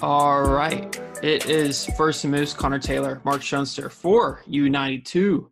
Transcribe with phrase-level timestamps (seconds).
[0.00, 0.96] All right.
[1.24, 5.50] It is first the Moose, Connor Taylor, Mark Schoenster for U92.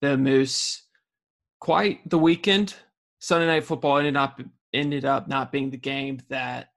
[0.00, 0.84] The Moose,
[1.58, 2.76] quite the weekend.
[3.18, 4.40] Sunday night football ended up
[4.72, 6.68] ended up not being the game that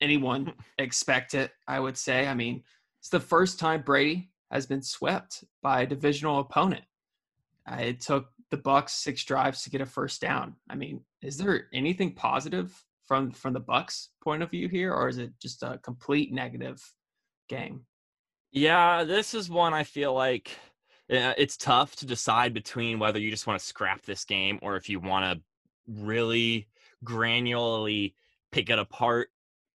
[0.00, 2.26] anyone expected, I would say.
[2.26, 2.64] I mean,
[2.98, 6.82] it's the first time Brady has been swept by a divisional opponent.
[7.70, 10.56] Uh, it took the Bucks six drives to get a first down.
[10.68, 15.06] I mean, is there anything positive from from the Bucks point of view here, or
[15.06, 16.82] is it just a complete negative
[17.46, 17.82] game?
[18.52, 20.50] Yeah, this is one I feel like
[21.10, 24.88] it's tough to decide between whether you just want to scrap this game or if
[24.88, 25.42] you want to
[26.02, 26.68] really
[27.04, 28.14] granularly
[28.50, 29.28] pick it apart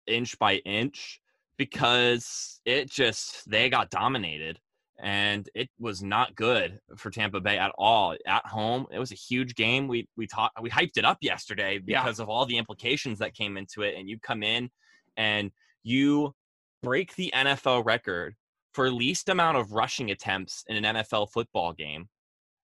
[0.08, 1.20] inch by inch
[1.58, 4.62] because it just they got dominated
[5.00, 8.88] and it was not good for Tampa Bay at all at home.
[8.92, 9.88] It was a huge game.
[9.88, 12.24] We we talked we hyped it up yesterday because yeah.
[12.24, 13.96] of all the implications that came into it.
[13.98, 14.70] And you come in
[15.18, 15.52] and
[15.84, 16.34] you
[16.82, 18.36] break the NFL record
[18.74, 22.08] for least amount of rushing attempts in an NFL football game,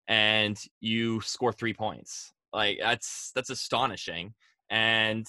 [0.08, 2.32] and you score three points.
[2.52, 4.34] Like that's that's astonishing.
[4.70, 5.26] And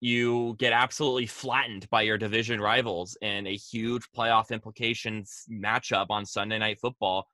[0.00, 6.24] you get absolutely flattened by your division rivals in a huge playoff implications matchup on
[6.24, 7.26] Sunday night football.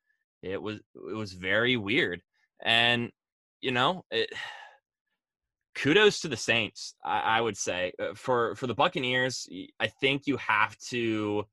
[0.43, 2.23] It was it was very weird.
[2.63, 3.11] And
[3.61, 4.31] you know, it
[5.77, 7.93] kudos to the Saints, I, I would say.
[8.01, 11.45] Uh, for for the Buccaneers, I think you have to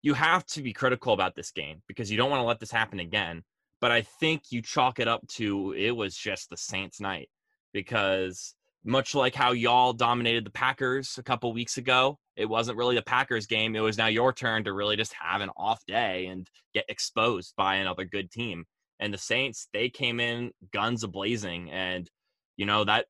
[0.00, 2.72] you have to be critical about this game because you don't want to let this
[2.72, 3.42] happen again.
[3.80, 7.28] But I think you chalk it up to it was just the Saints night
[7.74, 12.18] because much like how y'all dominated the Packers a couple weeks ago.
[12.36, 13.76] It wasn't really the Packers game.
[13.76, 17.54] It was now your turn to really just have an off day and get exposed
[17.56, 18.64] by another good team.
[18.98, 22.08] And the Saints, they came in guns a blazing, and
[22.56, 23.06] you know that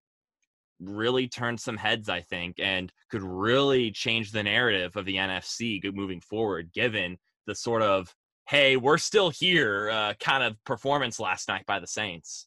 [0.80, 5.80] really turned some heads, I think, and could really change the narrative of the NFC
[5.94, 8.14] moving forward, given the sort of
[8.48, 12.46] "hey, we're still here" uh, kind of performance last night by the Saints.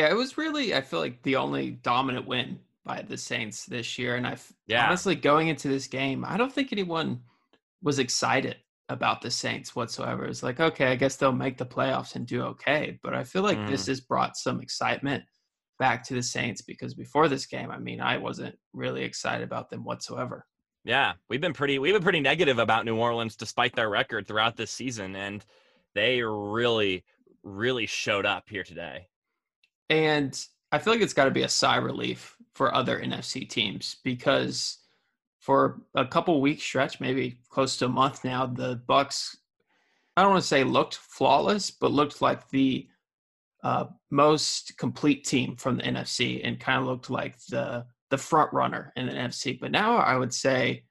[0.00, 3.98] Yeah, it was really I feel like the only dominant win by the Saints this
[3.98, 4.86] year, and I yeah.
[4.86, 7.20] honestly going into this game, I don't think anyone
[7.82, 8.56] was excited
[8.88, 10.24] about the Saints whatsoever.
[10.24, 13.42] It's like, okay, I guess they'll make the playoffs and do okay, but I feel
[13.42, 13.68] like mm.
[13.68, 15.22] this has brought some excitement
[15.78, 19.68] back to the Saints because before this game, I mean, I wasn't really excited about
[19.68, 20.46] them whatsoever.
[20.82, 24.56] Yeah, we've been pretty we've been pretty negative about New Orleans despite their record throughout
[24.56, 25.44] this season and
[25.94, 27.04] they really
[27.42, 29.09] really showed up here today.
[29.90, 30.42] And
[30.72, 34.78] I feel like it's got to be a sigh relief for other NFC teams because
[35.40, 39.36] for a couple week stretch, maybe close to a month now, the Bucks
[40.16, 42.86] I don't want to say looked flawless, but looked like the
[43.62, 48.52] uh, most complete team from the NFC and kind of looked like the the front
[48.52, 49.58] runner in the NFC.
[49.58, 50.84] But now I would say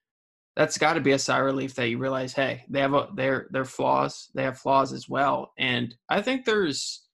[0.56, 3.48] that's got to be a sigh relief that you realize, hey, they have a, their
[3.52, 4.30] their flaws.
[4.34, 7.09] They have flaws as well, and I think there's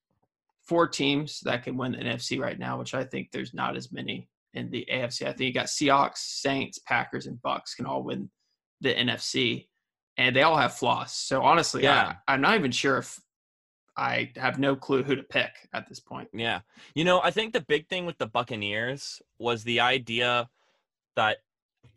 [0.66, 3.92] four teams that can win the NFC right now, which I think there's not as
[3.92, 5.24] many in the AFC.
[5.24, 8.30] I think you got Seahawks, Saints, Packers, and Bucks can all win
[8.82, 9.68] the NFC,
[10.18, 11.12] and they all have flaws.
[11.12, 13.20] So honestly, yeah, I, I'm not even sure if
[13.98, 16.30] I have no clue who to pick at this point.
[16.34, 16.62] Yeah,
[16.96, 20.50] you know, I think the big thing with the Buccaneers was the idea
[21.16, 21.38] that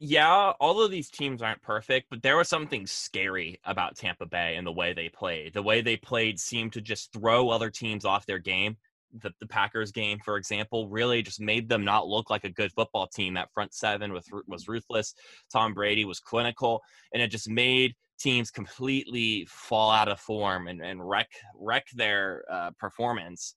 [0.01, 4.57] yeah, all of these teams aren't perfect, but there was something scary about Tampa Bay
[4.57, 5.55] and the way they played.
[5.55, 8.77] The way they played seemed to just throw other teams off their game.
[9.23, 12.73] The, the Packers game, for example, really just made them not look like a good
[12.73, 13.35] football team.
[13.35, 15.15] That front seven was, was ruthless.
[15.51, 16.83] Tom Brady was clinical,
[17.13, 22.45] and it just made teams completely fall out of form and, and wreck wreck their
[22.51, 23.55] uh, performance.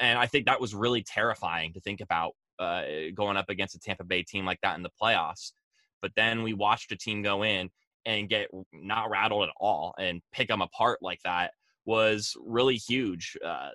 [0.00, 2.82] And I think that was really terrifying to think about uh,
[3.14, 5.52] going up against a Tampa Bay team like that in the playoffs.
[6.04, 7.70] But then we watched a team go in
[8.04, 11.52] and get not rattled at all and pick them apart like that
[11.86, 13.70] was really huge uh,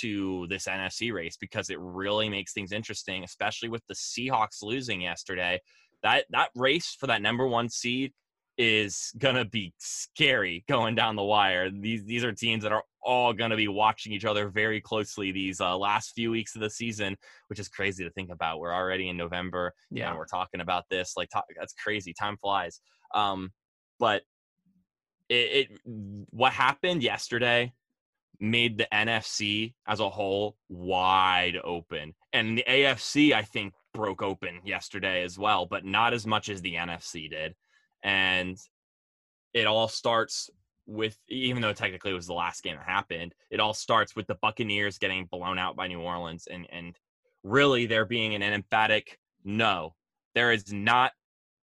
[0.00, 5.00] to this NFC race because it really makes things interesting, especially with the Seahawks losing
[5.00, 5.58] yesterday.
[6.02, 8.12] That that race for that number one seed
[8.58, 11.70] is gonna be scary going down the wire.
[11.70, 15.60] These these are teams that are all gonna be watching each other very closely these
[15.60, 17.16] uh, last few weeks of the season,
[17.48, 18.60] which is crazy to think about.
[18.60, 21.14] We're already in November, yeah, and we're talking about this.
[21.16, 21.28] Like
[21.58, 22.12] that's crazy.
[22.12, 22.80] Time flies.
[23.14, 23.52] Um,
[23.98, 24.22] but
[25.28, 25.80] it, it
[26.30, 27.72] what happened yesterday
[28.40, 34.60] made the NFC as a whole wide open, and the AFC I think broke open
[34.64, 37.54] yesterday as well, but not as much as the NFC did
[38.02, 38.58] and
[39.54, 40.50] it all starts
[40.86, 44.26] with even though technically it was the last game that happened it all starts with
[44.26, 46.98] the buccaneers getting blown out by new orleans and and
[47.44, 49.94] really there being an emphatic no
[50.34, 51.12] there is not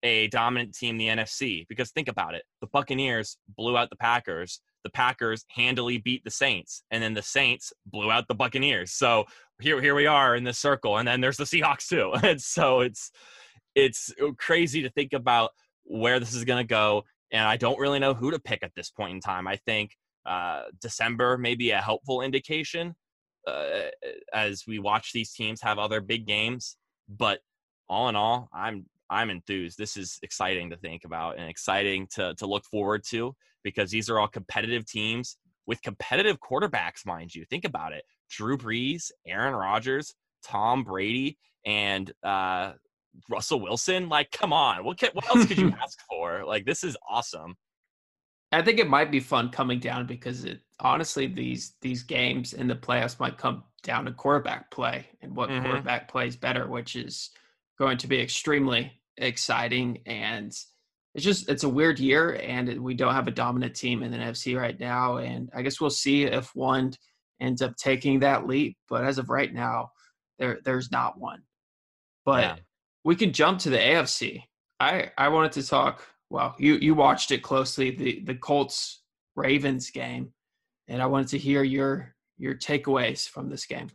[0.05, 2.43] a dominant team in the NFC because think about it.
[2.61, 4.61] The Buccaneers blew out the Packers.
[4.83, 8.91] The Packers handily beat the Saints, and then the Saints blew out the Buccaneers.
[8.91, 9.25] So
[9.59, 12.13] here, here we are in this circle, and then there's the Seahawks too.
[12.23, 13.11] and so it's
[13.73, 15.51] it's uh, crazy to think about
[15.83, 17.03] where this is going to go,
[17.35, 19.45] and I don't really know who to pick at this point in time.
[19.45, 19.91] I think
[20.25, 22.95] uh, December may be a helpful indication
[23.45, 23.89] uh,
[24.33, 26.77] as we watch these teams have other big games,
[27.09, 27.39] but
[27.89, 29.77] all in all, I'm I'm enthused.
[29.77, 34.09] This is exciting to think about and exciting to to look forward to because these
[34.09, 35.37] are all competitive teams
[35.67, 37.43] with competitive quarterbacks, mind you.
[37.49, 42.73] Think about it: Drew Brees, Aaron Rodgers, Tom Brady, and uh,
[43.29, 44.09] Russell Wilson.
[44.09, 46.43] Like, come on, what can, what else could you ask for?
[46.45, 47.55] Like, this is awesome.
[48.51, 52.67] I think it might be fun coming down because it honestly these these games in
[52.67, 55.65] the playoffs might come down to quarterback play and what mm-hmm.
[55.65, 57.31] quarterback plays better, which is
[57.77, 60.53] going to be extremely exciting and
[61.13, 64.17] it's just it's a weird year and we don't have a dominant team in the
[64.17, 66.91] NFC right now and I guess we'll see if one
[67.39, 69.91] ends up taking that leap but as of right now
[70.39, 71.41] there there's not one
[72.25, 72.55] but yeah.
[73.05, 74.43] We can jump to the AFC
[74.81, 79.01] I I wanted to talk well you you watched it closely the the Colts
[79.37, 80.33] Ravens game
[80.89, 83.89] and I wanted to hear your your takeaways from this game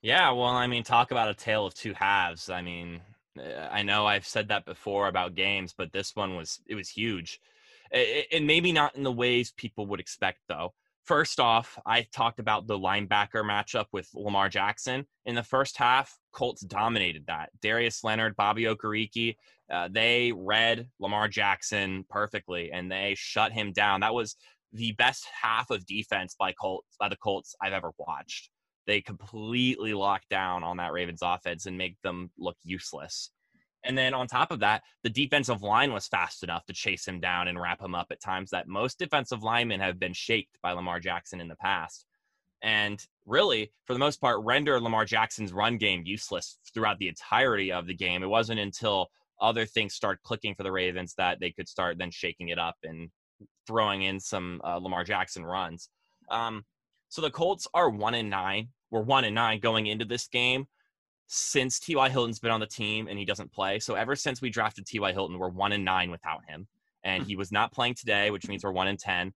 [0.00, 2.50] yeah, well, I mean, talk about a tale of two halves.
[2.50, 3.00] I mean,
[3.38, 6.88] uh, I know I've said that before about games, but this one was it was
[6.88, 7.40] huge,
[7.92, 10.72] and maybe not in the ways people would expect though.
[11.08, 16.14] First off, I talked about the linebacker matchup with Lamar Jackson in the first half.
[16.32, 17.48] Colts dominated that.
[17.62, 19.34] Darius Leonard, Bobby Okereke,
[19.72, 24.00] uh, they read Lamar Jackson perfectly, and they shut him down.
[24.00, 24.36] That was
[24.74, 28.50] the best half of defense by Colts by the Colts I've ever watched
[28.88, 33.30] they completely locked down on that Ravens offense and make them look useless.
[33.84, 37.20] And then on top of that, the defensive line was fast enough to chase him
[37.20, 40.72] down and wrap him up at times that most defensive linemen have been shaked by
[40.72, 42.04] Lamar Jackson in the past.
[42.60, 47.70] And really, for the most part, render Lamar Jackson's run game useless throughout the entirety
[47.70, 48.22] of the game.
[48.22, 49.10] It wasn't until
[49.40, 52.76] other things start clicking for the Ravens that they could start then shaking it up
[52.82, 53.10] and
[53.66, 55.88] throwing in some uh, Lamar Jackson runs.
[56.28, 56.64] Um,
[57.08, 60.66] so the Colts are one and nine we're one and nine going into this game
[61.28, 62.08] since T.Y.
[62.08, 63.78] Hilton's been on the team and he doesn't play.
[63.78, 65.12] So ever since we drafted T.Y.
[65.12, 66.66] Hilton, we're one and nine without him.
[67.04, 69.32] And he was not playing today, which means we're one and 10.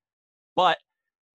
[0.56, 0.78] But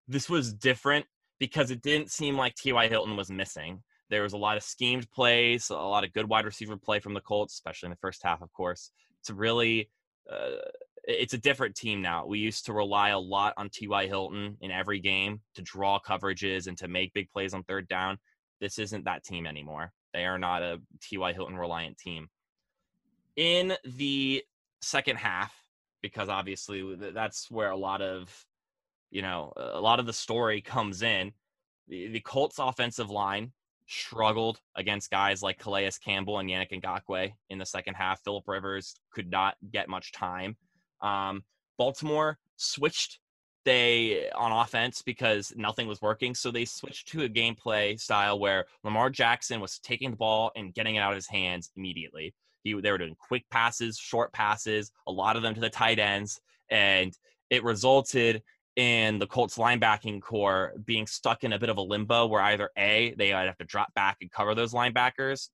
[0.08, 1.06] this was different
[1.38, 2.88] because it didn't seem like T.Y.
[2.88, 3.82] Hilton was missing.
[4.08, 7.14] There was a lot of schemed plays, a lot of good wide receiver play from
[7.14, 8.90] the Colts, especially in the first half, of course.
[9.24, 9.90] To really
[10.30, 10.56] uh,
[11.06, 12.26] it's a different team now.
[12.26, 14.06] We used to rely a lot on T.Y.
[14.06, 18.18] Hilton in every game to draw coverages and to make big plays on third down.
[18.60, 19.92] This isn't that team anymore.
[20.16, 21.34] They are not a T.Y.
[21.34, 22.30] Hilton reliant team.
[23.36, 24.42] In the
[24.80, 25.54] second half,
[26.00, 28.46] because obviously that's where a lot of,
[29.10, 31.32] you know, a lot of the story comes in.
[31.88, 33.52] The, the Colts offensive line
[33.88, 38.24] struggled against guys like Calais Campbell and Yannick Ngakoue in the second half.
[38.24, 40.56] Philip Rivers could not get much time.
[41.02, 41.44] Um,
[41.76, 43.18] Baltimore switched
[43.66, 46.34] they on offense because nothing was working.
[46.34, 50.72] So they switched to a gameplay style where Lamar Jackson was taking the ball and
[50.72, 52.32] getting it out of his hands immediately.
[52.62, 55.98] He, they were doing quick passes, short passes, a lot of them to the tight
[55.98, 57.12] ends, and
[57.50, 58.42] it resulted
[58.76, 62.70] in the Colts linebacking core being stuck in a bit of a limbo where either
[62.78, 65.48] A, they would have to drop back and cover those linebackers,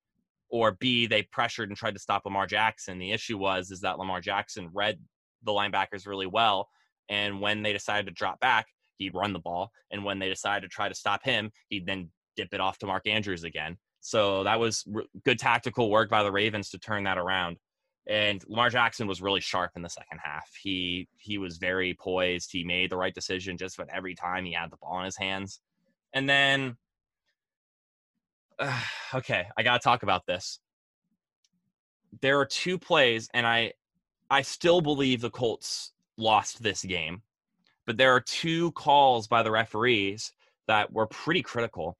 [0.50, 2.98] or B, they pressured and tried to stop Lamar Jackson.
[2.98, 4.98] The issue was is that Lamar Jackson read
[5.44, 6.68] the linebackers really well.
[7.08, 8.66] And when they decided to drop back,
[8.98, 9.70] he'd run the ball.
[9.90, 12.86] And when they decided to try to stop him, he'd then dip it off to
[12.86, 13.76] Mark Andrews again.
[14.00, 14.84] So that was
[15.24, 17.56] good tactical work by the Ravens to turn that around.
[18.08, 20.50] And Lamar Jackson was really sharp in the second half.
[20.60, 22.50] He he was very poised.
[22.50, 25.16] He made the right decision just about every time he had the ball in his
[25.16, 25.60] hands.
[26.12, 26.76] And then,
[28.58, 28.80] uh,
[29.14, 30.58] okay, I got to talk about this.
[32.20, 33.72] There are two plays, and I
[34.28, 37.22] I still believe the Colts lost this game,
[37.86, 40.32] but there are two calls by the referees
[40.68, 41.96] that were pretty critical.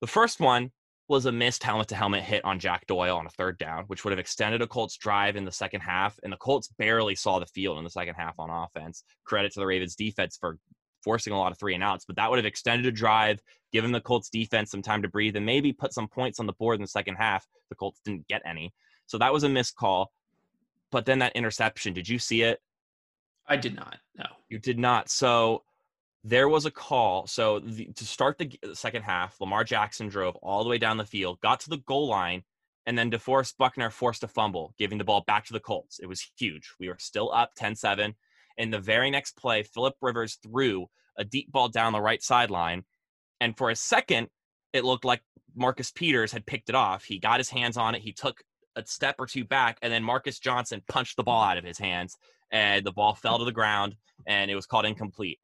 [0.00, 0.70] The first one
[1.08, 4.04] was a missed helmet to helmet hit on Jack Doyle on a third down, which
[4.04, 6.18] would have extended a Colts drive in the second half.
[6.22, 9.04] And the Colts barely saw the field in the second half on offense.
[9.24, 10.58] Credit to the Ravens defense for
[11.04, 13.42] forcing a lot of three and outs, but that would have extended a drive,
[13.72, 16.52] given the Colts defense some time to breathe, and maybe put some points on the
[16.54, 17.46] board in the second half.
[17.68, 18.72] The Colts didn't get any.
[19.06, 20.12] So that was a missed call.
[20.90, 22.60] But then that interception, did you see it?
[23.52, 23.98] I did not.
[24.16, 24.24] No.
[24.48, 25.10] You did not.
[25.10, 25.62] So
[26.24, 27.26] there was a call.
[27.26, 31.04] So the, to start the second half, Lamar Jackson drove all the way down the
[31.04, 32.44] field, got to the goal line,
[32.86, 36.00] And then DeForest Buckner forced a fumble, giving the ball back to the Colts.
[36.00, 36.70] It was huge.
[36.80, 38.14] We were still up 10 7.
[38.56, 40.86] In the very next play, Philip Rivers threw
[41.18, 42.84] a deep ball down the right sideline.
[43.38, 44.28] And for a second,
[44.72, 45.20] it looked like
[45.54, 47.04] Marcus Peters had picked it off.
[47.04, 48.00] He got his hands on it.
[48.00, 48.42] He took
[48.76, 51.78] a step or two back, and then Marcus Johnson punched the ball out of his
[51.78, 52.16] hands,
[52.52, 55.40] and the ball fell to the ground, and it was called incomplete.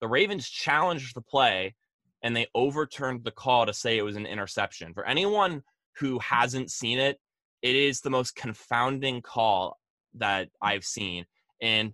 [0.00, 1.76] The Ravens challenged the play,
[2.22, 4.94] and they overturned the call to say it was an interception.
[4.94, 5.62] For anyone
[5.98, 7.20] who hasn't seen it,
[7.62, 9.78] it is the most confounding call
[10.14, 11.26] that I've seen.
[11.60, 11.92] And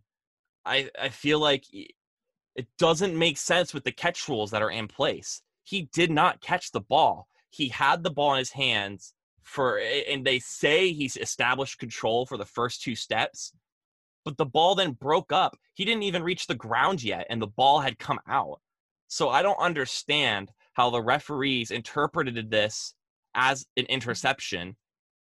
[0.64, 1.64] I I feel like
[2.54, 5.42] it doesn't make sense with the catch rules that are in place.
[5.64, 7.28] He did not catch the ball.
[7.50, 12.37] He had the ball in his hands for and they say he's established control for
[12.37, 13.52] the first two steps,
[14.25, 15.57] but the ball then broke up.
[15.75, 18.61] He didn't even reach the ground yet and the ball had come out.
[19.09, 22.95] So I don't understand how the referees interpreted this
[23.35, 24.76] as an interception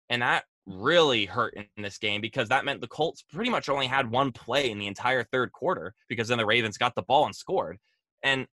[0.10, 3.88] and that really hurt in this game because that meant the Colts pretty much only
[3.88, 7.25] had one play in the entire third quarter because then the Ravens got the ball
[7.25, 7.77] and scored.
[8.24, 8.48] And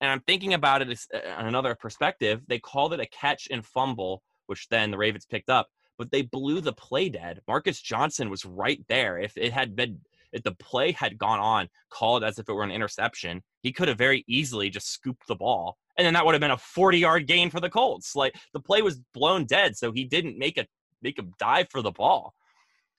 [0.00, 2.40] and I'm thinking about it uh, on another perspective.
[2.48, 5.68] They called it a catch and fumble, which then the Ravens picked up,
[6.00, 7.42] but they blew the play dead.
[7.46, 9.18] Marcus Johnson was right there.
[9.18, 10.00] If it had been
[10.32, 13.86] if the play had gone on called as if it were an interception, he could
[13.86, 15.76] have very easily just scooped the ball.
[15.98, 18.16] And then that would have been a 40 yard gain for the Colts.
[18.16, 20.66] Like the play was blown dead, so he didn't make a
[21.02, 22.32] make him dive for the ball.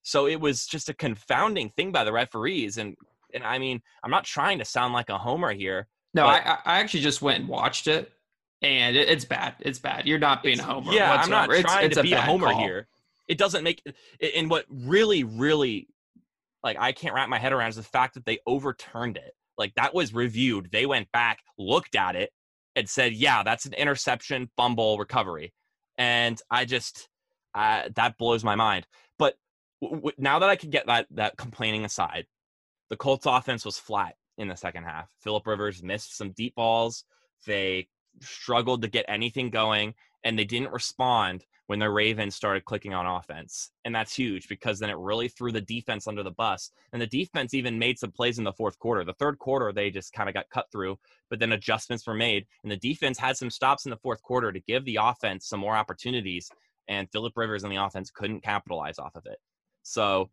[0.04, 2.78] So it was just a confounding thing by the referees.
[2.78, 2.96] And
[3.34, 5.88] and I mean, I'm not trying to sound like a homer here.
[6.14, 8.12] No, I I actually just went and watched it,
[8.62, 9.56] and it, it's bad.
[9.60, 10.06] It's bad.
[10.06, 10.94] You're not being a homer.
[10.94, 11.54] Yeah, whatsoever.
[11.54, 12.60] I'm not trying it's, to it's be a, a homer call.
[12.60, 12.88] here.
[13.28, 13.82] It doesn't make.
[14.36, 15.88] And what really, really,
[16.64, 19.34] like I can't wrap my head around is the fact that they overturned it.
[19.58, 20.70] Like that was reviewed.
[20.72, 22.32] They went back, looked at it,
[22.76, 25.54] and said, "Yeah, that's an interception, fumble, recovery."
[25.98, 27.10] And I just
[27.54, 28.88] uh, that blows my mind.
[29.18, 29.36] But
[29.82, 32.26] w- w- now that I can get that that complaining aside,
[32.90, 35.10] the Colts offense was flat in the second half.
[35.22, 37.06] Philip Rivers missed some deep balls.
[37.46, 37.88] They
[38.20, 43.06] struggled to get anything going, and they didn't respond when the Ravens started clicking on
[43.06, 43.72] offense.
[43.86, 46.70] And that's huge because then it really threw the defense under the bus.
[46.92, 49.06] And the defense even made some plays in the fourth quarter.
[49.06, 51.00] The third quarter, they just kind of got cut through,
[51.30, 52.46] but then adjustments were made.
[52.64, 55.62] And the defense had some stops in the fourth quarter to give the offense some
[55.62, 56.50] more opportunities.
[56.90, 59.38] And Philip Rivers and the offense couldn't capitalize off of it.
[59.84, 60.30] So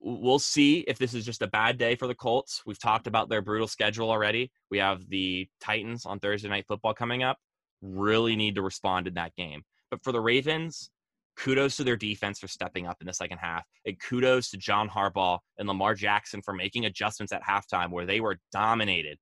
[0.00, 2.62] we'll see if this is just a bad day for the Colts.
[2.66, 4.50] We've talked about their brutal schedule already.
[4.70, 7.38] We have the Titans on Thursday night football coming up.
[7.82, 9.62] Really need to respond in that game.
[9.90, 10.90] But for the Ravens,
[11.36, 13.64] kudos to their defense for stepping up in the second half.
[13.84, 18.20] And kudos to John Harbaugh and Lamar Jackson for making adjustments at halftime where they
[18.20, 19.18] were dominated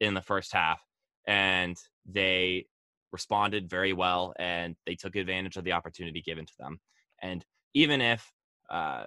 [0.00, 0.82] in the first half.
[1.26, 2.66] And they
[3.12, 6.78] responded very well and they took advantage of the opportunity given to them.
[7.22, 8.32] And even if
[8.70, 9.04] uh,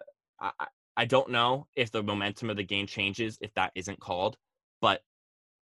[0.96, 4.38] I don't know if the momentum of the game changes if that isn't called,
[4.82, 5.02] but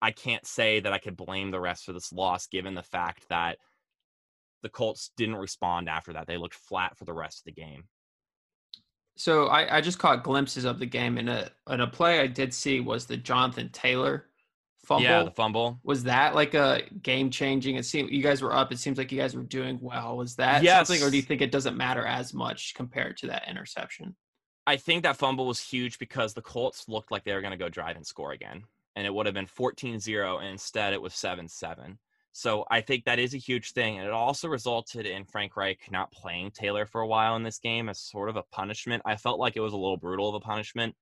[0.01, 3.29] I can't say that I could blame the rest for this loss given the fact
[3.29, 3.59] that
[4.63, 6.27] the Colts didn't respond after that.
[6.27, 7.85] They looked flat for the rest of the game.
[9.17, 12.29] So I, I just caught glimpses of the game, and a and a play I
[12.29, 14.27] did see was the Jonathan Taylor
[14.85, 15.03] fumble.
[15.03, 15.81] Yeah, the fumble.
[15.83, 17.75] Was that like a game changing?
[17.77, 18.71] It seemed you guys were up.
[18.71, 20.17] It seems like you guys were doing well.
[20.17, 20.87] Was that Yes.
[20.87, 24.15] something, or do you think it doesn't matter as much compared to that interception?
[24.69, 27.57] I think that fumble was huge because the Colts looked like they were going to
[27.57, 28.65] go drive and score again.
[28.97, 31.99] And it would have been 14 0, and instead it was 7 7.
[32.33, 33.97] So I think that is a huge thing.
[33.97, 37.59] And it also resulted in Frank Reich not playing Taylor for a while in this
[37.59, 39.03] game as sort of a punishment.
[39.07, 40.95] I felt like it was a little brutal of a punishment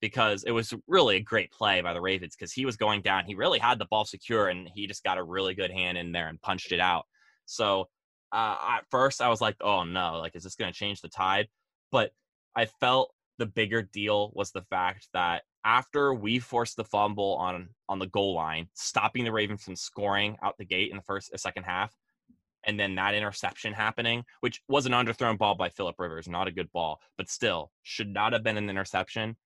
[0.00, 3.26] because it was really a great play by the Ravens because he was going down.
[3.26, 6.12] He really had the ball secure and he just got a really good hand in
[6.12, 7.04] there and punched it out.
[7.44, 7.90] So
[8.32, 11.10] uh, at first I was like, oh no, like, is this going to change the
[11.10, 11.48] tide?
[11.92, 12.12] But
[12.56, 17.68] I felt the bigger deal was the fact that after we forced the fumble on
[17.88, 21.32] on the goal line, stopping the Ravens from scoring out the gate in the first
[21.32, 21.94] uh, second half,
[22.66, 26.52] and then that interception happening, which was an underthrown ball by Philip Rivers, not a
[26.52, 29.36] good ball, but still should not have been an interception.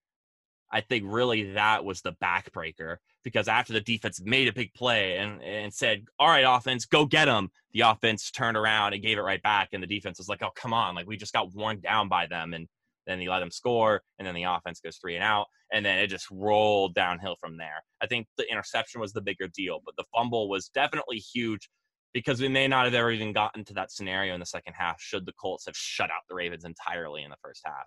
[0.71, 5.17] I think really that was the backbreaker because after the defense made a big play
[5.17, 9.19] and, and said, All right, offense, go get them, the offense turned around and gave
[9.19, 9.71] it right back.
[9.73, 10.95] And the defense was like, Oh, come on.
[10.95, 12.53] Like we just got worn down by them.
[12.53, 12.69] And
[13.09, 14.03] then he let them score.
[14.19, 15.47] And then the offense goes three and out.
[15.73, 17.83] And then it just rolled downhill from there.
[18.01, 21.69] I think the interception was the bigger deal, but the fumble was definitely huge
[22.15, 25.01] because we may not have ever even gotten to that scenario in the second half
[25.01, 27.85] should the Colts have shut out the Ravens entirely in the first half.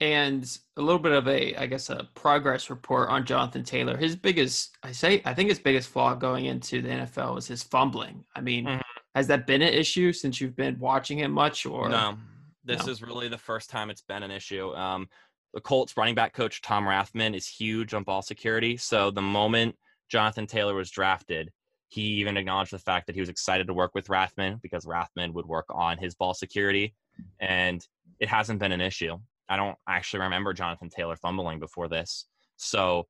[0.00, 0.44] And
[0.76, 3.96] a little bit of a, I guess, a progress report on Jonathan Taylor.
[3.96, 7.62] His biggest, I say, I think his biggest flaw going into the NFL was his
[7.62, 8.24] fumbling.
[8.34, 8.80] I mean, Mhm.
[9.14, 11.64] has that been an issue since you've been watching him much?
[11.66, 12.18] Or no,
[12.64, 12.92] this No.
[12.92, 14.74] is really the first time it's been an issue.
[14.74, 15.08] Um,
[15.54, 18.76] the Colts running back coach Tom Rathman is huge on ball security.
[18.76, 19.76] So the moment
[20.08, 21.50] Jonathan Taylor was drafted,
[21.88, 25.32] he even acknowledged the fact that he was excited to work with Rathman because Rathman
[25.34, 26.94] would work on his ball security,
[27.38, 27.86] and
[28.18, 29.18] it hasn't been an issue.
[29.48, 32.24] I don't actually remember Jonathan Taylor fumbling before this,
[32.56, 33.08] so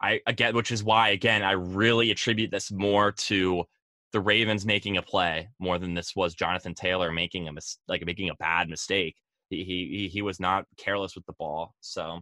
[0.00, 3.64] I again, which is why again I really attribute this more to
[4.14, 8.06] the Ravens making a play more than this was Jonathan Taylor making a mis- like
[8.06, 9.16] making a bad mistake.
[9.50, 11.74] He he he was not careless with the ball.
[11.80, 12.20] So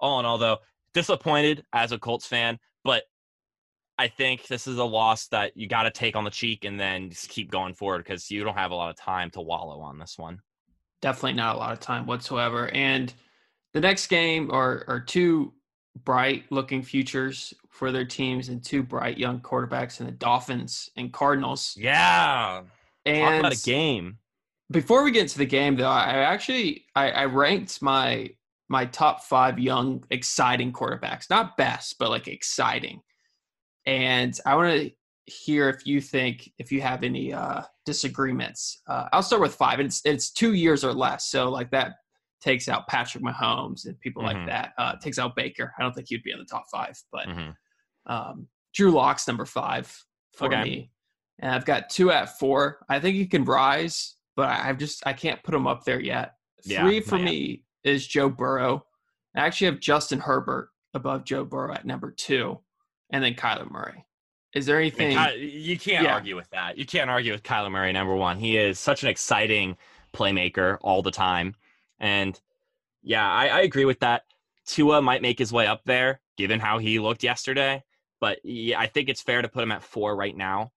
[0.00, 0.58] all in all, though,
[0.94, 3.04] disappointed as a Colts fan, but
[3.98, 6.80] I think this is a loss that you got to take on the cheek and
[6.80, 9.80] then just keep going forward because you don't have a lot of time to wallow
[9.80, 10.40] on this one.
[11.02, 12.68] definitely not a lot of time whatsoever.
[12.74, 13.12] And
[13.74, 15.52] the next game are are two
[16.04, 21.12] bright looking futures for their teams and two bright young quarterbacks in the Dolphins and
[21.12, 21.74] Cardinals.
[21.78, 22.66] Yeah, talk
[23.04, 24.18] And about a game.
[24.70, 28.30] before we get into the game though, I actually I, I ranked my
[28.68, 31.28] my top five young exciting quarterbacks.
[31.30, 33.00] Not best, but like exciting.
[33.86, 34.90] And I want to
[35.32, 38.82] hear if you think if you have any uh disagreements.
[38.88, 39.80] Uh, I'll start with five.
[39.80, 41.26] It's it's two years or less.
[41.28, 41.96] So like that
[42.40, 44.46] takes out Patrick Mahomes and people like Mhm.
[44.46, 44.72] that.
[44.78, 45.72] Uh takes out Baker.
[45.78, 47.54] I don't think he'd be in the top five, but Mhm.
[48.06, 49.92] Um, Drew Lock's number five
[50.32, 50.62] for Okay.
[50.62, 50.90] me,
[51.38, 52.84] and I've got two at four.
[52.88, 56.00] I think he can rise, but I- I've just I can't put him up there
[56.00, 56.34] yet.
[56.64, 57.24] Yeah, Three for yet.
[57.24, 58.86] me is Joe Burrow.
[59.34, 62.60] I actually have Justin Herbert above Joe Burrow at number two,
[63.10, 64.04] and then Kyler Murray.
[64.54, 65.50] Is there I mean, anything?
[65.62, 66.14] You can't Yeah.
[66.14, 66.78] argue with that.
[66.78, 68.38] You can't argue with Kyler Murray, number one.
[68.38, 69.76] He is such an exciting
[70.14, 71.54] playmaker all the time.
[72.00, 72.40] And
[73.02, 74.24] yeah, I, I agree with that.
[74.64, 77.84] Tua might make his way up there, given how he looked yesterday.
[78.26, 80.72] But yeah, I think it's fair to put him at four right now.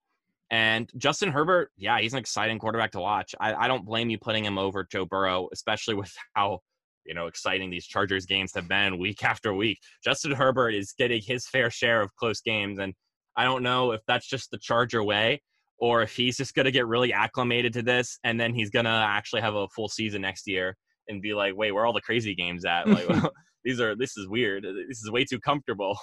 [0.52, 3.34] And Justin Herbert, yeah, he's an exciting quarterback to watch.
[3.40, 6.60] I, I don't blame you putting him over Joe Burrow, especially with how
[7.04, 9.80] you know exciting these Chargers games have been week after week.
[10.04, 12.94] Justin Herbert is getting his fair share of close games, and
[13.36, 15.42] I don't know if that's just the Charger way
[15.80, 18.84] or if he's just going to get really acclimated to this and then he's going
[18.84, 20.76] to actually have a full season next year
[21.08, 22.86] and be like, wait, where are all the crazy games at?
[22.86, 23.08] Like,
[23.64, 24.64] these are, this is weird.
[24.88, 25.98] This is way too comfortable.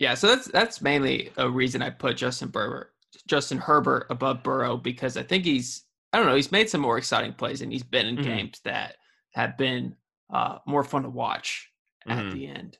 [0.00, 2.94] Yeah, so that's that's mainly a reason I put Justin Herbert,
[3.28, 6.96] Justin Herbert above Burrow because I think he's I don't know he's made some more
[6.98, 8.24] exciting plays and he's been in Mhm.
[8.24, 8.96] games that
[9.34, 9.94] have been
[10.30, 11.70] uh, more fun to watch
[12.06, 12.32] at Mhm.
[12.32, 12.78] the end.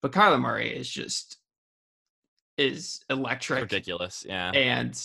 [0.00, 1.38] But Kyler Murray is just
[2.56, 4.24] is electric Ridiculous.
[4.26, 4.50] Yeah.
[4.52, 4.98] and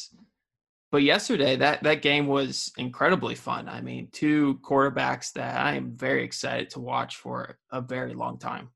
[0.90, 3.68] but yesterday that that game was incredibly fun.
[3.68, 8.40] I mean, two quarterbacks that I am very excited to watch for a very long
[8.40, 8.70] time.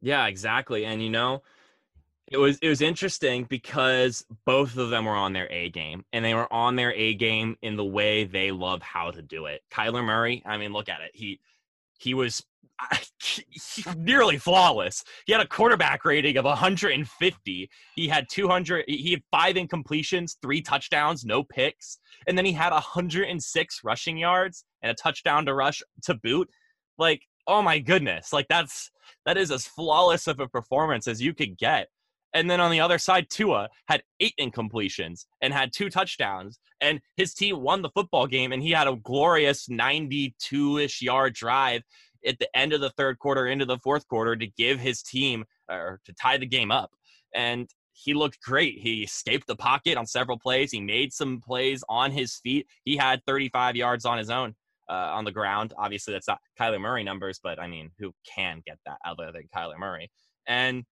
[0.00, 0.86] Yeah, exactly.
[0.86, 1.42] And you know,
[2.30, 6.24] it was it was interesting because both of them were on their A game and
[6.24, 9.62] they were on their A game in the way they love how to do it.
[9.72, 11.10] Kyler Murray, I mean, look at it.
[11.14, 11.40] He
[11.98, 12.44] he was
[12.92, 15.04] oh, nearly flawless.
[15.26, 17.70] He had a quarterback rating of 150.
[17.96, 22.72] He had 200 he had 5 incompletions, 3 touchdowns, no picks, and then he had
[22.72, 26.48] 106 rushing yards and a touchdown to rush to boot.
[26.98, 28.32] Like, oh my goodness.
[28.34, 28.90] Like that's
[29.24, 31.88] that is as flawless of a performance as you could get.
[32.34, 37.00] And then on the other side, Tua had eight incompletions and had two touchdowns, and
[37.16, 38.52] his team won the football game.
[38.52, 41.82] And he had a glorious 92 ish yard drive
[42.26, 45.44] at the end of the third quarter into the fourth quarter to give his team
[45.70, 46.90] or to tie the game up.
[47.34, 48.78] And he looked great.
[48.78, 50.70] He escaped the pocket on several plays.
[50.70, 52.66] He made some plays on his feet.
[52.84, 54.54] He had 35 yards on his own
[54.88, 55.72] uh, on the ground.
[55.76, 59.48] Obviously, that's not Kyler Murray numbers, but I mean, who can get that other than
[59.54, 60.10] Kyler Murray?
[60.46, 60.84] And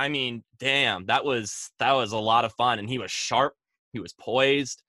[0.00, 2.78] I mean, damn, that was that was a lot of fun.
[2.78, 3.52] And he was sharp.
[3.92, 4.82] He was poised.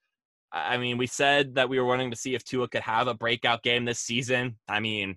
[0.50, 3.14] I mean, we said that we were wanting to see if Tua could have a
[3.14, 4.56] breakout game this season.
[4.68, 5.16] I mean,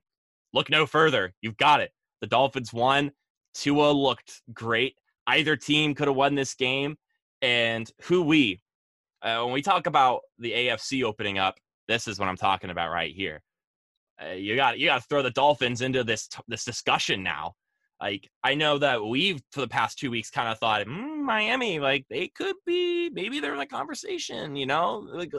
[0.51, 1.33] look no further.
[1.41, 1.91] You've got it.
[2.19, 3.11] The Dolphins won.
[3.53, 4.97] Tua looked great.
[5.27, 6.97] Either team could have won this game.
[7.41, 8.59] And who we,
[9.21, 11.55] uh, when we talk about the AFC opening up,
[11.87, 13.41] this is what I'm talking about right here.
[14.21, 17.53] Uh, you got you got to throw the Dolphins into this this discussion now.
[18.01, 21.79] Like I know that we've for the past two weeks kind of thought mm, Miami,
[21.79, 24.55] like they could be maybe they're in a conversation.
[24.55, 25.31] You know, like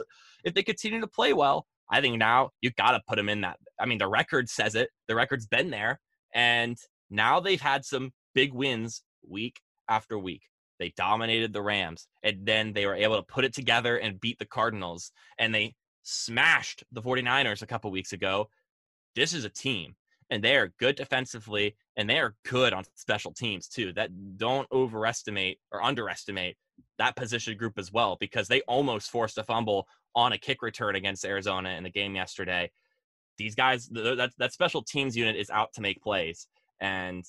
[0.43, 3.41] if they continue to play well, I think now you got to put them in
[3.41, 3.57] that.
[3.79, 4.89] I mean, the record says it.
[5.07, 5.99] The record's been there,
[6.33, 6.77] and
[7.09, 10.41] now they've had some big wins week after week.
[10.79, 14.39] They dominated the Rams, and then they were able to put it together and beat
[14.39, 18.49] the Cardinals, and they smashed the 49ers a couple weeks ago.
[19.15, 19.95] This is a team.
[20.29, 23.93] And they are good defensively and they are good on special teams too.
[23.93, 26.57] That don't overestimate or underestimate
[26.97, 30.95] that position group as well because they almost forced a fumble on a kick return
[30.95, 32.71] against Arizona in the game yesterday.
[33.37, 36.47] These guys, that that special teams unit is out to make plays,
[36.79, 37.23] and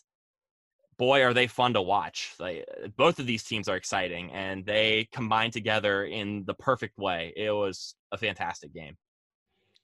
[0.96, 2.32] boy, are they fun to watch.
[2.40, 7.34] Like, both of these teams are exciting, and they combine together in the perfect way.
[7.36, 8.96] It was a fantastic game.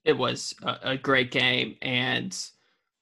[0.05, 2.35] It was a, a great game, and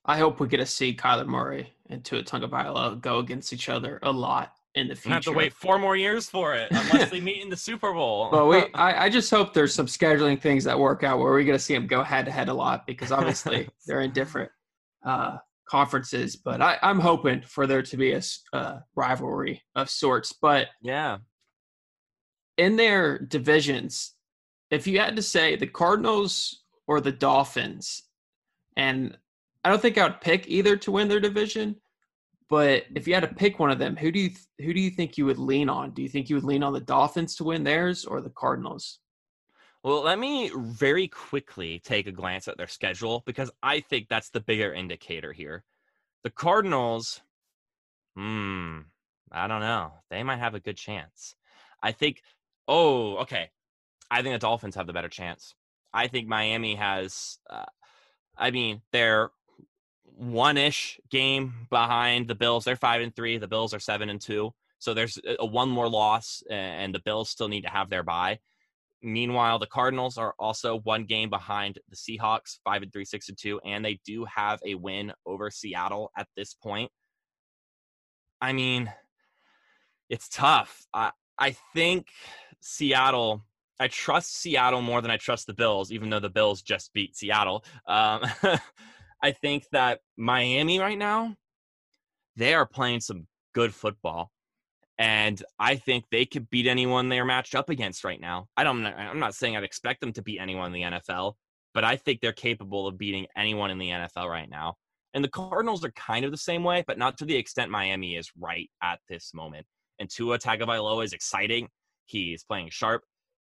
[0.04, 3.98] I hope we get to see Kyler Murray and Tua Tagovailoa go against each other
[4.02, 5.14] a lot in the future.
[5.14, 8.30] have to wait four more years for it unless they meet in the Super Bowl.
[8.32, 11.44] well, we I, I, just hope there's some scheduling things that work out where we're
[11.44, 14.50] going to see them go head to head a lot because obviously they're in different
[15.04, 15.36] uh,
[15.68, 16.36] conferences.
[16.36, 20.32] But I, am hoping for there to be a uh, rivalry of sorts.
[20.32, 21.18] But yeah,
[22.56, 24.14] in their divisions,
[24.70, 28.04] if you had to say the Cardinals or the Dolphins,
[28.76, 29.16] and
[29.64, 31.76] I don't think I would pick either to win their division.
[32.48, 34.90] But if you had to pick one of them, who do you who do you
[34.90, 35.92] think you would lean on?
[35.92, 38.98] Do you think you would lean on the Dolphins to win theirs or the Cardinals?
[39.82, 44.30] Well, let me very quickly take a glance at their schedule because I think that's
[44.30, 45.64] the bigger indicator here.
[46.22, 47.20] The Cardinals,
[48.14, 48.80] hmm,
[49.32, 49.94] I don't know.
[50.10, 51.34] They might have a good chance.
[51.82, 52.22] I think,
[52.68, 53.50] oh, okay.
[54.10, 55.54] I think the Dolphins have the better chance.
[55.92, 57.64] I think Miami has, uh,
[58.36, 59.30] I mean, they're
[60.16, 62.64] one ish game behind the Bills.
[62.64, 63.38] They're five and three.
[63.38, 64.52] The Bills are seven and two.
[64.78, 68.40] So there's a one more loss, and the Bills still need to have their bye.
[69.00, 73.38] Meanwhile, the Cardinals are also one game behind the Seahawks, five and three, six and
[73.38, 76.90] two, and they do have a win over Seattle at this point.
[78.40, 78.92] I mean,
[80.08, 80.86] it's tough.
[80.92, 82.08] I I think
[82.60, 83.44] Seattle.
[83.80, 87.16] I trust Seattle more than I trust the Bills, even though the Bills just beat
[87.16, 87.64] Seattle.
[87.86, 88.22] Um,
[89.22, 91.36] I think that Miami right now,
[92.36, 94.30] they are playing some good football
[94.98, 98.46] and I think they could beat anyone they're matched up against right now.
[98.56, 98.86] I don't.
[98.86, 101.34] I'm not saying I'd expect them to beat anyone in the NFL,
[101.74, 104.74] but I think they're capable of beating anyone in the NFL right now.
[105.14, 108.16] And the Cardinals are kind of the same way, but not to the extent Miami
[108.16, 109.66] is right at this moment.
[109.98, 111.68] And Tua Tagovailoa is exciting.
[112.06, 113.02] He's playing sharp.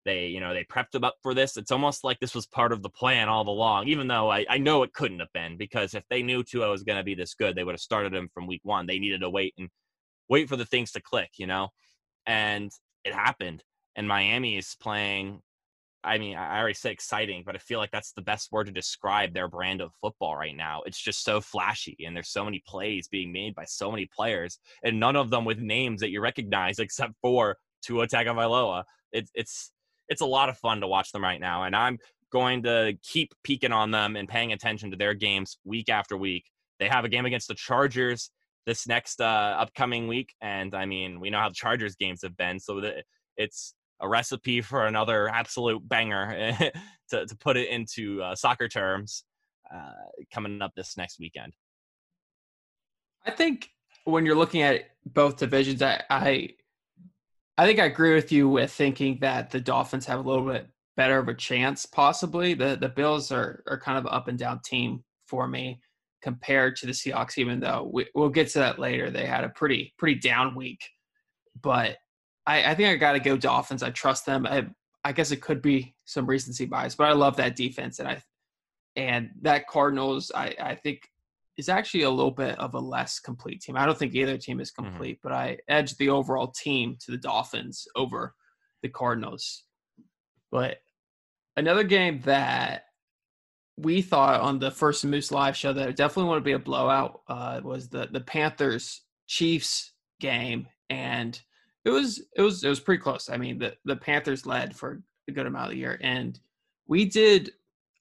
[0.05, 1.57] They, you know, they prepped them up for this.
[1.57, 4.59] It's almost like this was part of the plan all along, even though I, I
[4.59, 7.33] know it couldn't have been because if they knew Tua was going to be this
[7.33, 8.85] good, they would have started him from week one.
[8.85, 9.67] They needed to wait and
[10.29, 11.69] wait for the things to click, you know?
[12.27, 12.71] And
[13.03, 13.63] it happened.
[13.95, 15.41] And Miami is playing.
[16.03, 18.71] I mean, I already said exciting, but I feel like that's the best word to
[18.71, 20.83] describe their brand of football right now.
[20.85, 24.59] It's just so flashy, and there's so many plays being made by so many players,
[24.83, 28.83] and none of them with names that you recognize except for Tua Tagovailoa.
[29.13, 29.71] It's it's
[30.09, 31.97] it's a lot of fun to watch them right now, and I'm
[32.31, 36.45] going to keep peeking on them and paying attention to their games week after week.
[36.79, 38.29] They have a game against the Chargers
[38.65, 40.33] this next uh, upcoming week.
[40.41, 42.81] And I mean, we know how the Chargers games have been, so
[43.37, 46.57] it's a recipe for another absolute banger
[47.09, 49.23] to, to put it into uh, soccer terms
[49.73, 49.91] uh,
[50.33, 51.53] coming up this next weekend.
[53.25, 53.69] I think
[54.03, 56.49] when you're looking at both divisions, I, I
[57.57, 60.67] I think I agree with you with thinking that the Dolphins have a little bit
[60.97, 62.53] better of a chance, possibly.
[62.53, 65.79] The the Bills are are kind of up and down team for me
[66.21, 69.09] compared to the Seahawks, even though we, will get to that later.
[69.09, 70.81] They had a pretty pretty down week,
[71.61, 71.97] but
[72.45, 73.83] I, I think I got to go Dolphins.
[73.83, 74.45] I trust them.
[74.45, 74.67] I,
[75.03, 78.21] I guess it could be some recency bias, but I love that defense, and I
[78.97, 80.31] and that Cardinals.
[80.35, 81.09] I I think
[81.57, 83.77] is actually a little bit of a less complete team.
[83.77, 84.89] I don't think either team is mm-hmm.
[84.89, 85.27] complete, mm-hmm.
[85.27, 88.33] but I edge the overall team to the Dolphins over
[88.81, 89.63] the Cardinals.
[90.51, 90.77] But
[91.55, 92.83] another game that
[93.77, 96.59] we thought on the first Moose Live show that it definitely want to be a
[96.59, 101.39] blowout uh, was the the Panthers Chiefs game, and
[101.83, 103.29] it was it was it was pretty close.
[103.29, 106.39] I mean, the the Panthers led for a good amount of the year, and
[106.87, 107.51] we did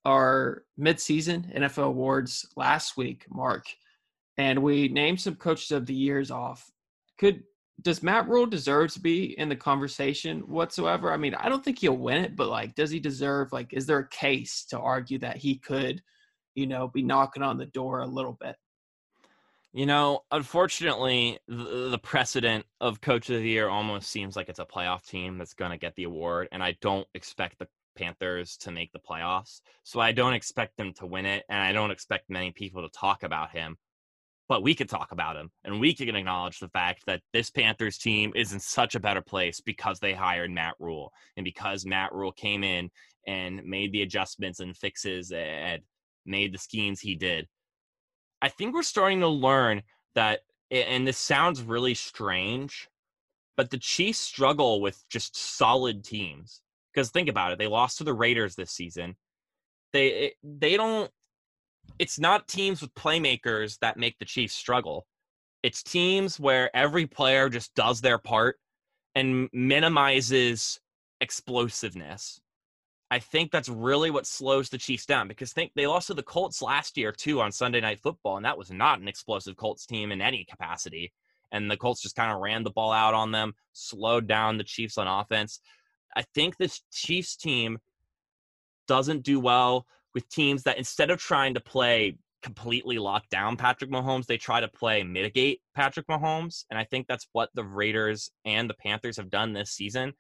[0.05, 3.67] our midseason NFL awards last week, Mark,
[4.37, 6.71] and we named some coaches of the years off.
[7.19, 7.45] Could
[7.83, 11.13] does Matt Rhule deserve to be in the conversation whatsoever?
[11.13, 13.53] I mean, I don't think he'll win it, but like, does he deserve?
[13.53, 16.01] Like, is there a case to argue that he could,
[16.55, 18.57] you know, be knocking on the door a little bit?
[19.73, 24.65] You know, unfortunately, the precedent of Coach of the Year almost seems like it's a
[24.65, 28.71] playoff team that's going to get the award, and I don't expect the Panthers to
[28.71, 29.61] make the playoffs.
[29.83, 32.99] So I don't expect them to win it, and I don't expect many people to
[32.99, 33.77] talk about him
[34.49, 37.99] but we could talk about him and we can acknowledge the fact that this Panthers
[37.99, 42.13] team is in such a better place because they hired Matt Rhule, and because Matt
[42.13, 42.91] Rhule came in
[43.27, 45.81] and made the adjustments and fixes and
[46.27, 47.49] made the schemes he did.
[48.43, 49.83] I think we're starting to learn
[50.15, 52.89] that, and this sounds really strange,
[53.57, 56.61] but the Chiefs struggle with just solid teams.
[56.95, 59.17] Because think about it, they lost to the Raiders this season.
[59.93, 61.11] They eh, they don't.
[61.99, 65.07] It's not teams with playmakers that make the Chiefs struggle.
[65.63, 68.57] It's teams where every player just does their part
[69.15, 70.81] and minimizes
[71.21, 72.41] explosiveness.
[73.11, 76.23] I think that's really what slows the Chiefs down because think they lost to the
[76.23, 79.87] Colts last year too on Sunday Night Football, and that was not an explosive Colts
[79.87, 81.13] team in any capacity.
[81.53, 84.65] And the Colts just kind of ran the ball out on them, slowed down the
[84.65, 85.61] Chiefs on offense.
[86.17, 87.79] I think this Chiefs team
[88.87, 93.91] doesn't do well with teams that instead of trying to play completely lock down Patrick
[93.91, 96.65] Mahomes, they try to play mitigate Patrick Mahomes.
[96.71, 100.13] And I think that's what the Raiders and the Panthers have done this season.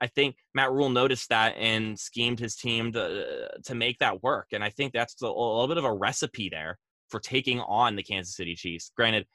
[0.00, 4.48] I think Matt Rhule noticed that and schemed his team to to make that work.
[4.52, 7.96] And I think that's a, a little bit of a recipe there for taking on
[7.96, 8.90] the Kansas City Chiefs.
[8.94, 9.26] Granted,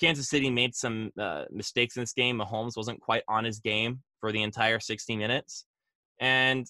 [0.00, 2.38] Kansas City made some uh, mistakes in this game.
[2.38, 5.64] Mahomes wasn't quite on his game for the entire 60 minutes.
[6.18, 6.66] And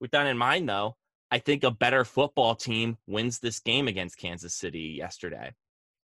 [0.00, 0.96] with that in mind, though,
[1.30, 5.52] I think a better football team wins this game against Kansas City yesterday.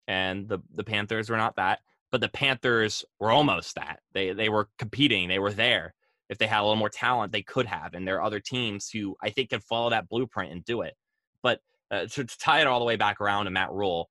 [0.06, 1.80] And the, the Panthers were not that,
[2.12, 4.00] but the Panthers were almost that.
[4.12, 5.94] They they were competing, they were there
[6.28, 7.94] if they had a little more talent, they could have.
[7.94, 10.94] And there are other teams who I think can follow that blueprint and do it.
[11.42, 14.10] But uh, to, to, tie it all the way back around to Matt Rhule,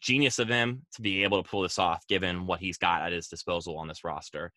[0.00, 3.12] genius of him to be able to pull this off given what he's got at
[3.12, 4.52] his disposal on this roster.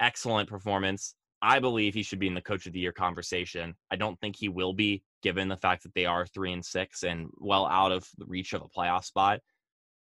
[0.00, 1.14] Excellent performance.
[1.42, 3.74] I believe he should be in the coach of the year conversation.
[3.90, 7.02] I don't think he will be given the fact that they are three and six
[7.02, 9.40] and well out of the reach of a playoff spot.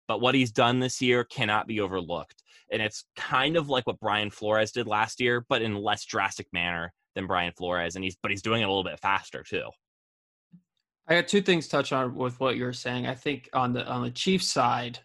[0.08, 2.44] But what he's done this year cannot be overlooked.
[2.72, 6.48] And it's kind of like what Brian Flores did last year, but in less drastic
[6.54, 7.96] manner than Brian Flores.
[7.96, 9.70] And he's but he's doing it a little bit faster too.
[11.08, 13.06] I got two things to touch on with what you're saying.
[13.08, 15.00] I think on the on the Chiefs side,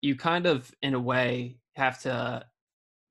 [0.00, 2.44] you kind of in a way have to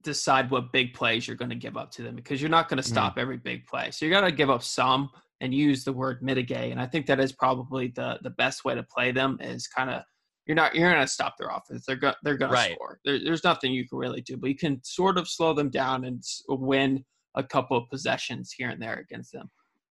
[0.04, 2.78] decide what big plays you're going to give up to them because you're not going
[2.78, 2.94] to mm-hmm.
[2.94, 3.22] stop mm.
[3.22, 3.92] every big play.
[3.92, 5.10] So you got to give up some
[5.42, 6.72] and use the word mitigate.
[6.72, 9.90] And I think that is probably the the best way to play them is kind
[9.90, 10.04] of
[10.46, 11.86] you're not you're going to stop their offense.
[11.86, 12.70] They're go, they're going right.
[12.70, 13.00] to score.
[13.06, 16.06] There, there's nothing you can really do, but you can sort of slow them down
[16.06, 17.04] and win
[17.36, 19.50] a couple of possessions here and there against them.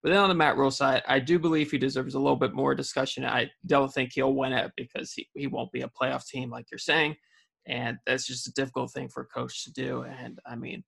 [0.04, 2.54] But then on the Matt Rhule side, I do believe he deserves a little bit
[2.54, 3.24] more discussion.
[3.24, 6.66] I don't think he'll win it because he, he won't be a playoff team like
[6.72, 7.16] you're saying.
[7.67, 10.04] And that's just a difficult thing for a coach to do.
[10.04, 10.84] And I mean,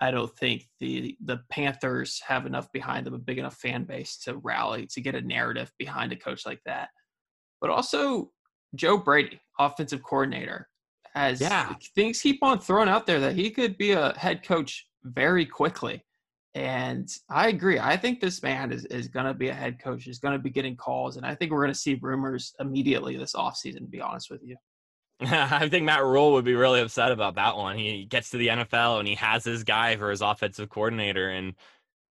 [0.00, 4.18] I don't think the the Panthers have enough behind them, a big enough fan base
[4.18, 6.88] to rally to get a narrative behind a coach like that.
[7.60, 8.30] But also,
[8.74, 10.68] Joe Brady, offensive coordinator,
[11.14, 11.74] as yeah.
[11.94, 16.04] things keep on throwing out there that he could be a head coach very quickly.
[16.54, 17.78] And I agree.
[17.78, 20.04] I think this man is, is going to be a head coach.
[20.04, 21.16] He's going to be getting calls.
[21.16, 24.42] And I think we're going to see rumors immediately this offseason, to be honest with
[24.42, 24.56] you.
[25.20, 27.76] I think Matt Rhule would be really upset about that one.
[27.76, 31.30] He gets to the NFL and he has his guy for his offensive coordinator.
[31.30, 31.54] And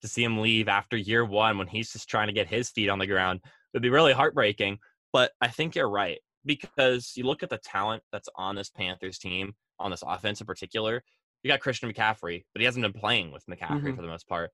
[0.02, 2.88] to see him leave after year one when he's just trying to get his feet
[2.88, 3.40] on the ground
[3.72, 4.78] would be really heartbreaking.
[5.12, 9.18] But I think you're right because you look at the talent that's on this Panthers
[9.18, 11.02] team, on this offense in particular.
[11.42, 13.94] You got Christian McCaffrey, but he hasn't been playing with McCaffrey mm-hmm.
[13.94, 14.50] for the most part.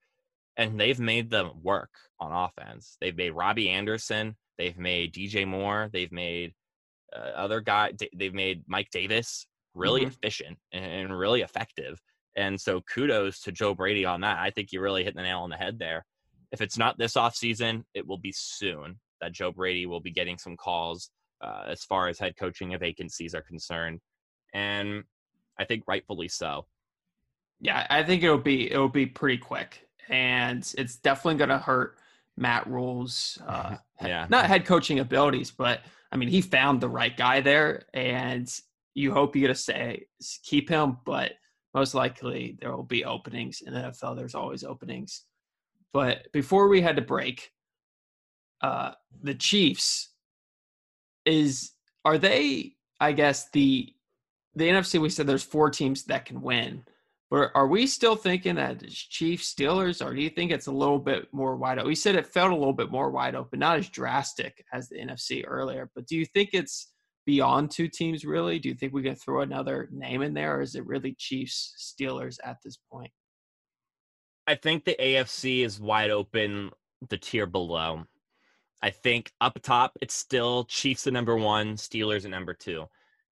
[0.57, 2.97] And they've made them work on offense.
[3.01, 4.37] They've made Robbie Anderson.
[4.59, 5.89] They've made DJ Moore.
[5.93, 6.53] They've made
[7.15, 7.93] uh, other guy.
[8.15, 10.11] They've made Mike Davis really mm-hmm.
[10.11, 12.01] efficient and really effective.
[12.37, 14.39] And so kudos to Joe Brady on that.
[14.39, 16.05] I think you really hit the nail on the head there.
[16.53, 20.39] If it's not this offseason, it will be soon that Joe Brady will be getting
[20.39, 24.01] some calls uh, as far as head coaching of vacancies are concerned,
[24.55, 25.05] and
[25.59, 26.67] I think rightfully so.
[27.61, 31.97] Yeah, I think it'll be it'll be pretty quick, and it's definitely going to hurt
[32.37, 35.81] Matt Rhule's uh, yeah not head coaching abilities, but
[36.15, 38.49] I mean he found the right guy there, and
[38.95, 40.07] you hope you get to say
[40.45, 41.33] keep him, but
[41.75, 44.17] most likely there will be openings in the NFL.
[44.17, 45.25] There's always openings.
[45.93, 47.51] But before we had to break,
[48.63, 50.15] uh, the Chiefs
[51.25, 51.73] is
[52.05, 53.93] are they i guess the
[54.55, 56.85] the nfc we said there's four teams that can win
[57.31, 60.73] but are we still thinking that it's chiefs steelers or do you think it's a
[60.73, 63.59] little bit more wide open we said it felt a little bit more wide open
[63.59, 66.93] not as drastic as the nfc earlier but do you think it's
[67.27, 68.59] beyond two teams really?
[68.59, 71.95] Do you think we can throw another name in there or is it really chiefs
[72.01, 73.11] steelers at this point?
[74.47, 76.71] I think the afc is wide open
[77.09, 78.05] the tier below.
[78.83, 82.85] I think up top, it's still Chiefs at number one, Steelers at number two.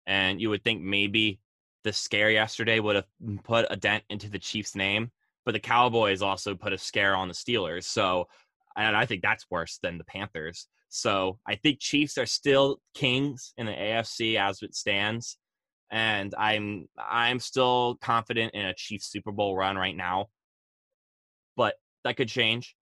[0.06, 1.40] And you would think maybe
[1.84, 3.06] the scare yesterday would have
[3.44, 5.10] put a dent into the Chiefs' name,
[5.44, 7.84] but the Cowboys also put a scare on the Steelers.
[7.84, 8.28] So,
[8.76, 10.68] and I think that's worse than the Panthers.
[10.88, 15.38] So I think Chiefs are still kings in the AFC as it stands,
[15.90, 20.26] and I'm I'm still confident in a Chiefs Super Bowl run right now.
[21.56, 22.76] But that could change.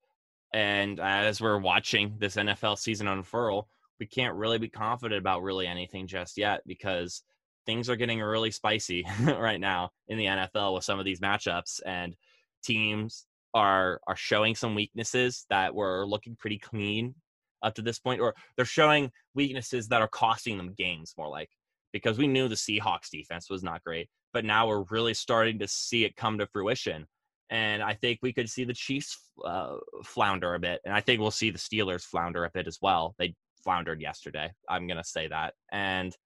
[0.52, 3.68] And as we're watching this NFL season unfurl,
[4.00, 7.22] we can't really be confident about really anything just yet because
[7.70, 11.80] things are getting really spicy right now in the NFL with some of these matchups
[11.86, 12.16] and
[12.64, 17.14] teams are are showing some weaknesses that were looking pretty clean
[17.62, 21.48] up to this point or they're showing weaknesses that are costing them games more like
[21.92, 25.68] because we knew the Seahawks defense was not great but now we're really starting to
[25.68, 27.06] see it come to fruition
[27.50, 31.20] and I think we could see the Chiefs uh, flounder a bit and I think
[31.20, 33.14] we'll see the Steelers flounder a bit as well.
[33.16, 36.16] They floundered yesterday I'm going to say that and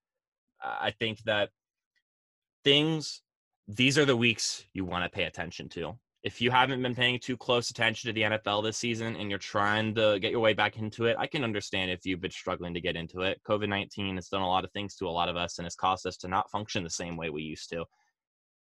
[0.61, 1.49] I think that
[2.63, 3.21] things
[3.67, 7.19] these are the weeks you want to pay attention to if you haven't been paying
[7.19, 10.53] too close attention to the NFL this season and you're trying to get your way
[10.53, 13.39] back into it, I can understand if you've been struggling to get into it.
[13.47, 15.75] COVID 19 has done a lot of things to a lot of us and has
[15.75, 17.85] caused us to not function the same way we used to.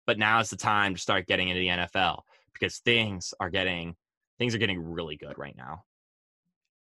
[0.07, 2.23] But now is the time to start getting into the NFL
[2.55, 3.95] because things are getting
[4.39, 5.83] things are getting really good right now.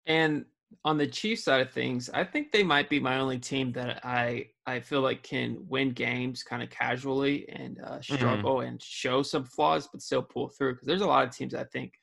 [0.07, 0.45] And
[0.86, 4.05] on the Chiefs side of things, I think they might be my only team that
[4.05, 8.15] I I feel like can win games kind of casually and uh, mm-hmm.
[8.15, 8.67] struggle mm-hmm.
[8.67, 10.73] and show some flaws, but still pull through.
[10.73, 11.93] Because there's a lot of teams I think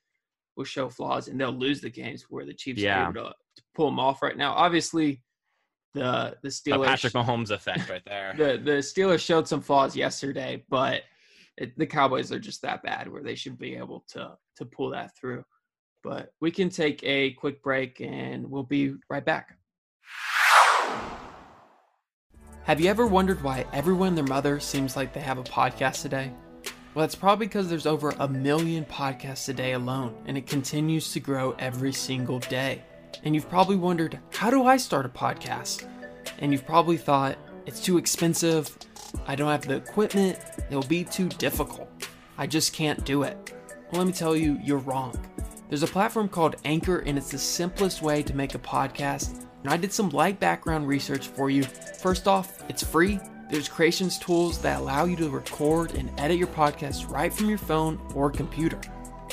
[0.56, 3.04] will show flaws and they'll lose the games where the Chiefs yeah.
[3.04, 4.52] are able to, to, pull them off right now.
[4.52, 5.22] Obviously,
[5.94, 8.34] the the Steelers the Patrick Mahomes effect right there.
[8.36, 11.02] the the Steelers showed some flaws yesterday, but
[11.56, 14.90] it, the Cowboys are just that bad where they should be able to to pull
[14.90, 15.44] that through.
[16.02, 19.56] But we can take a quick break and we'll be right back.
[22.64, 26.02] Have you ever wondered why everyone and their mother seems like they have a podcast
[26.02, 26.32] today?
[26.94, 31.12] Well, it's probably because there's over a million podcasts a day alone, and it continues
[31.12, 32.82] to grow every single day.
[33.24, 35.86] And you've probably wondered, how do I start a podcast?
[36.40, 38.76] And you've probably thought, it's too expensive,
[39.26, 41.88] I don't have the equipment, it'll be too difficult,
[42.38, 43.54] I just can't do it.
[43.90, 45.18] Well, let me tell you, you're wrong.
[45.70, 49.46] There's a platform called Anchor, and it's the simplest way to make a podcast.
[49.62, 51.62] And I did some light background research for you.
[51.62, 53.20] First off, it's free.
[53.48, 57.56] There's creations tools that allow you to record and edit your podcast right from your
[57.56, 58.80] phone or computer.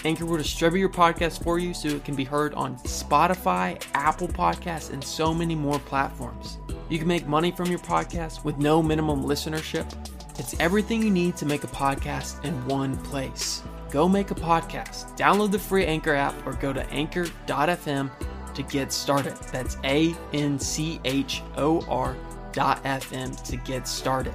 [0.05, 4.27] Anchor will distribute your podcast for you so it can be heard on Spotify, Apple
[4.27, 6.59] Podcasts, and so many more platforms.
[6.87, 9.91] You can make money from your podcast with no minimum listenership.
[10.37, 15.17] It's everything you need to make a podcast in one place go make a podcast.
[15.17, 18.11] Download the free Anchor app or go to anchor.fm
[18.53, 19.35] to get started.
[19.51, 22.15] That's A N C H O R
[22.51, 24.33] dot FM to get started.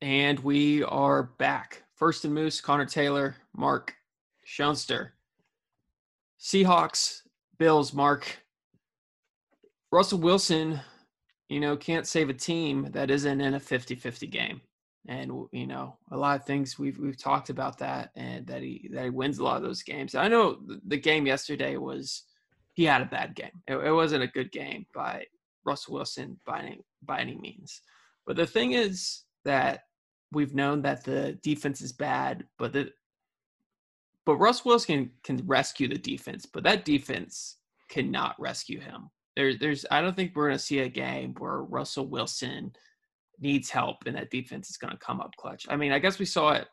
[0.00, 1.82] And we are back.
[1.96, 3.94] First and Moose, Connor Taylor, Mark
[4.44, 5.14] Schoenster.
[6.40, 7.22] Seahawks,
[7.58, 8.38] Bills, Mark.
[9.90, 10.80] Russell Wilson
[11.48, 14.60] you know, can't save a team that isn't in a 50-50 game.
[15.06, 18.90] And you know, a lot of things we've we've talked about that, and that he
[18.92, 20.14] that he wins a lot of those games.
[20.14, 22.24] I know the game yesterday was
[22.74, 23.62] he had a bad game.
[23.66, 25.24] It, it wasn't a good game by
[25.64, 27.80] Russell Wilson by any by any means.
[28.26, 29.84] But the thing is that
[30.32, 32.90] we've known that the defense is bad, but the
[34.26, 37.56] but Russ Wilson can, can rescue the defense, but that defense
[37.88, 39.08] cannot rescue him
[39.38, 42.72] there's there's I don't think we're gonna see a game where Russell Wilson
[43.38, 45.64] needs help and that defense is gonna come up clutch.
[45.68, 46.66] I mean, I guess we saw it.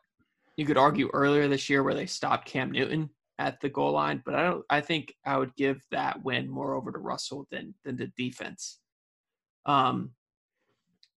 [0.56, 4.20] You could argue earlier this year where they stopped Cam Newton at the goal line,
[4.24, 4.64] but I don't.
[4.68, 8.80] I think I would give that win more over to Russell than than the defense.
[9.64, 10.10] Um,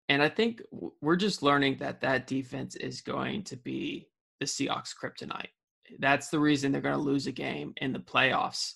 [0.07, 0.61] and I think
[1.01, 4.07] we're just learning that that defense is going to be
[4.39, 5.49] the Seahawks' kryptonite.
[5.97, 8.73] That's the reason they're going to lose a game in the playoffs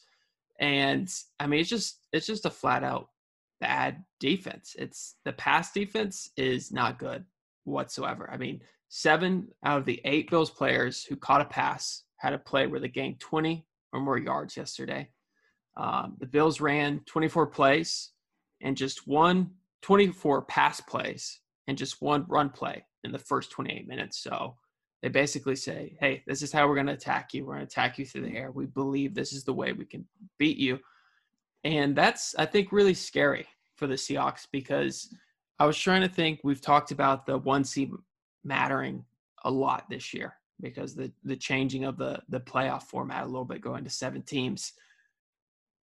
[0.63, 3.09] and I mean, it's just it's just a flat out
[3.59, 4.77] bad defense.
[4.79, 7.25] It's the pass defense is not good
[7.65, 8.29] whatsoever.
[8.31, 12.37] I mean, seven out of the eight Bills players who caught a pass had a
[12.37, 15.09] play where they gained 20 or more yards yesterday.
[15.75, 18.11] Um, the Bills ran 24 plays
[18.61, 23.85] and just one 24 pass plays and just one run play in the first 28
[23.85, 24.23] minutes.
[24.23, 24.55] So
[25.03, 27.45] they basically say, hey, this is how we're going to attack you.
[27.45, 28.37] We're going to attack you through the mm.
[28.37, 28.51] air.
[28.51, 30.07] We believe this is the way we can
[30.39, 30.79] beat you.
[31.65, 33.45] And that's, I think, really scary
[33.75, 35.13] for the Seahawks because
[35.59, 37.91] I was trying to think, we've talked about the one seed
[38.45, 39.03] mattering
[39.43, 43.43] a lot this year because the, the changing of the, the playoff format a little
[43.43, 44.71] bit going to seven teams.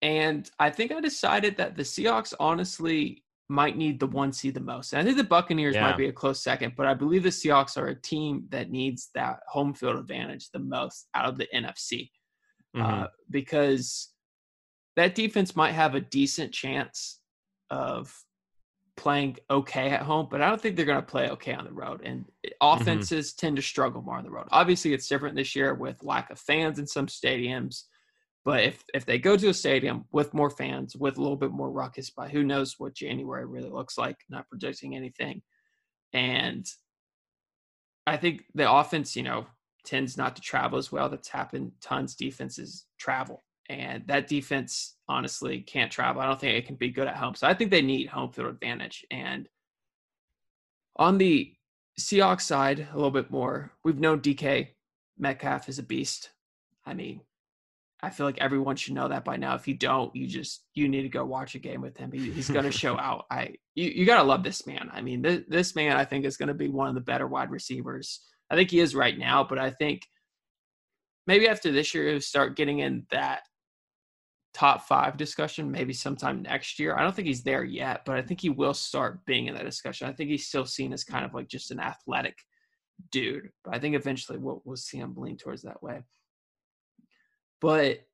[0.03, 4.59] And I think I decided that the Seahawks honestly might need the one seed the
[4.59, 4.91] most.
[4.93, 5.81] And I think the Buccaneers Yeah.
[5.81, 9.09] might be a close second, but I believe the Seahawks are a team that needs
[9.13, 12.11] that home field advantage the most out of the NFC
[12.75, 13.03] Mhm.
[13.03, 14.13] uh, because
[14.95, 17.21] that defense might have a decent chance
[17.69, 18.25] of
[18.97, 21.71] playing okay at home, but I don't think they're going to play okay on the
[21.71, 22.01] road.
[22.03, 22.25] And
[22.61, 24.47] offenses tend to struggle more on the road.
[24.51, 27.83] Obviously, it's different this year with lack of fans in some stadiums.
[28.47, 31.51] But if if they go to a stadium with more fans, with a little bit
[31.51, 34.15] more ruckus, by who knows what January really looks like?
[34.29, 35.41] Not predicting anything,
[36.13, 36.65] and
[38.05, 39.47] I think the offense, you know,
[39.83, 41.09] tends not to travel as well.
[41.09, 41.73] That's happened.
[41.81, 46.21] Tons defenses travel, and that defense honestly can't travel.
[46.21, 47.35] I don't think it can be good at home.
[47.35, 49.05] So I think they need home field advantage.
[49.11, 49.49] And
[50.95, 51.53] on the
[51.99, 53.73] Seahawks side, a little bit more.
[53.83, 54.69] We've known DK
[55.17, 56.29] Metcalf is a beast.
[56.85, 57.19] I mean,
[58.03, 59.55] I feel like everyone should know that by now.
[59.55, 62.11] If you don't, you just you need to go watch a game with him.
[62.11, 63.25] He, he's going to show out.
[63.31, 64.89] I you, you got to love this man.
[64.93, 67.27] I mean, this, this man I think is going to be one of the better
[67.27, 68.21] wide receivers.
[68.51, 70.03] I think he is right now, but I think
[71.25, 73.41] maybe after this year he'll start getting in that
[74.53, 75.71] top five discussion.
[75.71, 76.95] Maybe sometime next year.
[76.95, 79.65] I don't think he's there yet, but I think he will start being in that
[79.65, 80.07] discussion.
[80.07, 82.37] I think he's still seen as kind of like just an athletic
[83.11, 86.03] dude, but I think eventually we'll we'll see him lean towards that way
[87.61, 88.05] but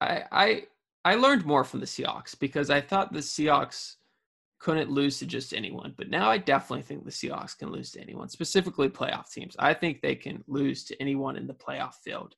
[0.00, 0.62] I I
[1.04, 3.96] I learned more from the Seahawks because I thought the Seahawks
[4.58, 8.00] couldn't lose to just anyone, but now I definitely think the Seahawks can lose to
[8.00, 9.54] anyone, specifically playoff teams.
[9.58, 12.34] I think they can lose to anyone in the playoff field.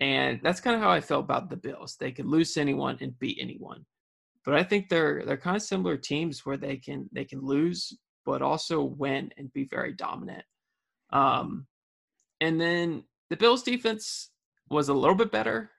[0.00, 1.96] And that's kind of how I felt about the Bills.
[1.98, 3.84] They could lose to anyone and beat anyone.
[4.44, 7.96] But I think they're they're kind of similar teams where they can they can lose
[8.24, 10.44] but also win and be very dominant.
[11.12, 11.66] Um
[12.40, 14.31] and then the Bills defense
[14.72, 15.70] was a little bit better,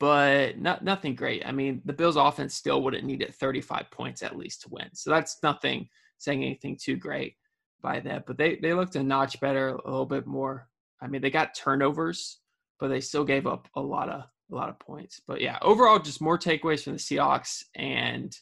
[0.00, 1.46] but not nothing great.
[1.46, 4.88] I mean, the Bills offense still would have needed 35 points at least to win.
[4.94, 5.88] So that's nothing
[6.18, 7.36] saying anything too great
[7.82, 8.26] by that.
[8.26, 10.68] But they they looked a notch better, a little bit more.
[11.00, 12.38] I mean, they got turnovers,
[12.80, 15.20] but they still gave up a lot of a lot of points.
[15.26, 18.36] But yeah, overall just more takeaways from the Seahawks and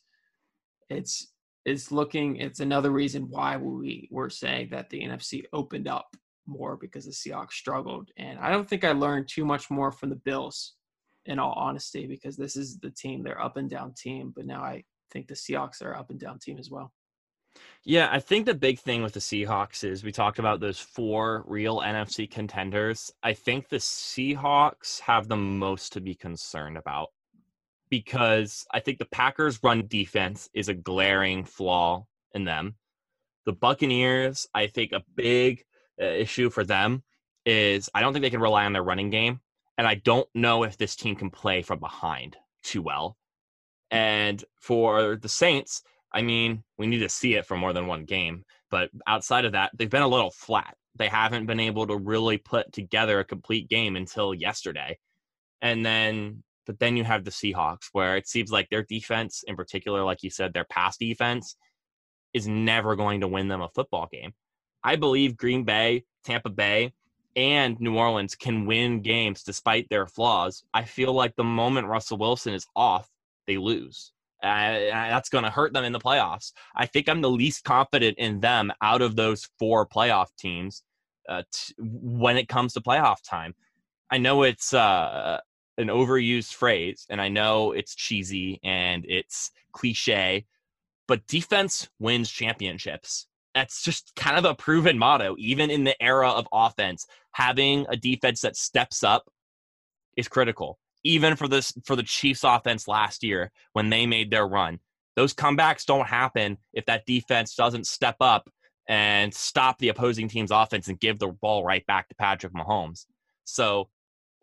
[0.90, 1.28] it's
[1.64, 6.16] it's looking it's another reason why we were saying that the NFC opened up
[6.46, 8.10] more because the Seahawks struggled.
[8.16, 10.74] And I don't think I learned too much more from the Bills,
[11.26, 14.32] in all honesty, because this is the team, they're up and down team.
[14.34, 16.92] But now I think the Seahawks are up and down team as well.
[17.84, 21.44] Yeah, I think the big thing with the Seahawks is we talked about those four
[21.46, 23.12] real NFC contenders.
[23.22, 27.08] I think the Seahawks have the most to be concerned about
[27.90, 32.74] because I think the Packers' run defense is a glaring flaw in them.
[33.46, 35.62] The Buccaneers, I think a big
[36.00, 37.02] Uh, issue for them
[37.46, 39.40] is I don't think they can rely on their running game.
[39.76, 43.16] And I don't know if this team can play from behind too well.
[43.90, 45.82] And for the Saints,
[46.12, 48.44] I mean, we need to see it for more than one game.
[48.70, 50.76] But outside of that, they've been a little flat.
[50.96, 54.98] They haven't been able to really put together a complete game until yesterday.
[55.60, 59.56] And then, but then you have the Seahawks, where it seems like their defense, in
[59.56, 61.56] particular, like you said, their pass defense,
[62.32, 64.34] is never going to win them a football game.
[64.84, 66.92] I believe Green Bay, Tampa Bay,
[67.34, 70.62] and New Orleans can win games despite their flaws.
[70.72, 73.10] I feel like the moment Russell Wilson is off,
[73.46, 74.12] they lose.
[74.42, 76.52] Uh, that's going to hurt them in the playoffs.
[76.76, 80.82] I think I'm the least confident in them out of those four playoff teams
[81.28, 83.54] uh, t- when it comes to playoff time.
[84.10, 85.40] I know it's uh,
[85.78, 90.44] an overused phrase, and I know it's cheesy and it's cliche,
[91.08, 93.26] but defense wins championships.
[93.54, 97.06] That's just kind of a proven motto, even in the era of offense.
[97.32, 99.28] Having a defense that steps up
[100.16, 100.78] is critical.
[101.04, 104.80] Even for this for the Chiefs offense last year when they made their run.
[105.16, 108.50] Those comebacks don't happen if that defense doesn't step up
[108.88, 113.06] and stop the opposing team's offense and give the ball right back to Patrick Mahomes.
[113.44, 113.88] So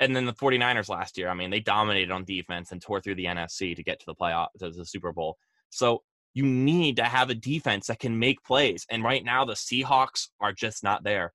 [0.02, 3.16] and then the 49ers last year, I mean, they dominated on defense and tore through
[3.16, 5.38] the NFC to get to the playoff to the Super Bowl.
[5.70, 6.02] So
[6.34, 8.86] you need to have a defense that can make plays.
[8.90, 11.34] And right now, the Seahawks are just not there.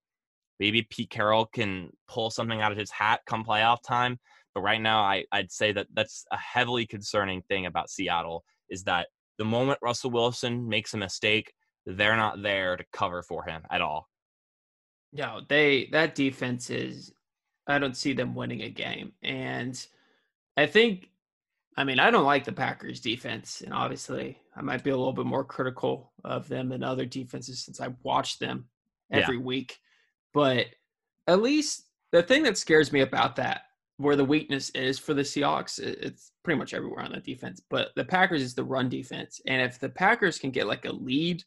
[0.58, 4.18] Maybe Pete Carroll can pull something out of his hat come playoff time.
[4.54, 8.84] But right now, I, I'd say that that's a heavily concerning thing about Seattle is
[8.84, 11.52] that the moment Russell Wilson makes a mistake,
[11.84, 14.08] they're not there to cover for him at all.
[15.12, 17.12] No, they that defense is
[17.66, 19.12] I don't see them winning a game.
[19.22, 19.86] And
[20.56, 21.10] I think
[21.76, 25.12] I mean, I don't like the Packers defense, and obviously I might be a little
[25.12, 28.66] bit more critical of them than other defenses since I watch them
[29.12, 29.42] every yeah.
[29.42, 29.78] week.
[30.32, 30.66] But
[31.26, 33.62] at least the thing that scares me about that
[33.98, 35.78] where the weakness is for the Seahawks.
[35.78, 39.40] It's pretty much everywhere on the defense, but the Packers is the run defense.
[39.46, 41.42] And if the Packers can get like a lead,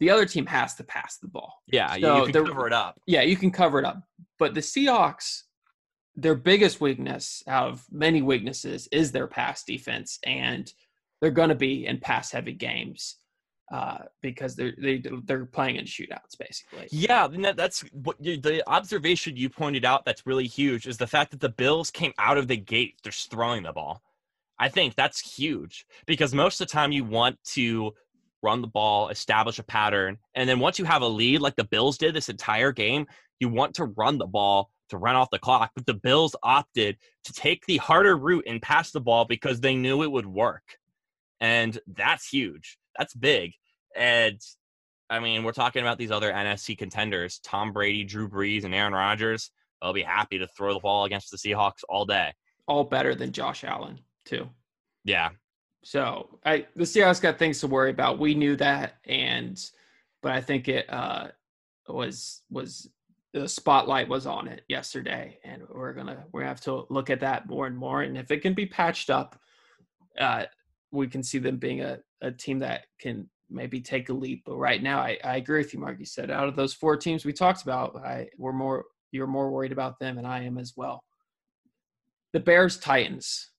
[0.00, 1.62] the other team has to pass the ball.
[1.66, 3.00] Yeah, so you can cover it up.
[3.06, 4.02] Yeah, you can cover it up.
[4.38, 5.42] But the Seahawks,
[6.16, 10.72] their biggest weakness out of many weaknesses is their pass defense, and
[11.24, 13.16] they're going to be in pass heavy games
[13.72, 16.86] uh, because they're they, they're playing in shootouts basically.
[16.90, 20.04] Yeah, that's what the observation you pointed out.
[20.04, 23.30] That's really huge is the fact that the Bills came out of the gate just
[23.30, 24.02] throwing the ball.
[24.58, 27.94] I think that's huge because most of the time you want to
[28.42, 31.64] run the ball, establish a pattern, and then once you have a lead, like the
[31.64, 33.06] Bills did this entire game,
[33.40, 35.70] you want to run the ball to run off the clock.
[35.74, 39.74] But the Bills opted to take the harder route and pass the ball because they
[39.74, 40.76] knew it would work.
[41.40, 42.78] And that's huge.
[42.98, 43.52] That's big.
[43.96, 44.40] And
[45.10, 48.92] I mean, we're talking about these other NFC contenders Tom Brady, Drew Brees, and Aaron
[48.92, 49.50] Rodgers.
[49.80, 52.32] They'll be happy to throw the ball against the Seahawks all day.
[52.66, 54.48] All better than Josh Allen, too.
[55.04, 55.30] Yeah.
[55.84, 58.18] So I the Seahawks got things to worry about.
[58.18, 59.62] We knew that, and
[60.22, 61.28] but I think it uh,
[61.86, 62.88] was was
[63.34, 67.46] the spotlight was on it yesterday, and we're gonna we have to look at that
[67.46, 68.00] more and more.
[68.00, 69.38] And if it can be patched up,
[70.18, 70.44] uh,
[70.94, 74.42] we can see them being a, a team that can maybe take a leap.
[74.46, 75.98] But right now, I, I agree with you, Mark.
[75.98, 79.50] You said out of those four teams we talked about, I we're more you're more
[79.50, 81.02] worried about them, and I am as well.
[82.32, 83.50] The Bears Titans.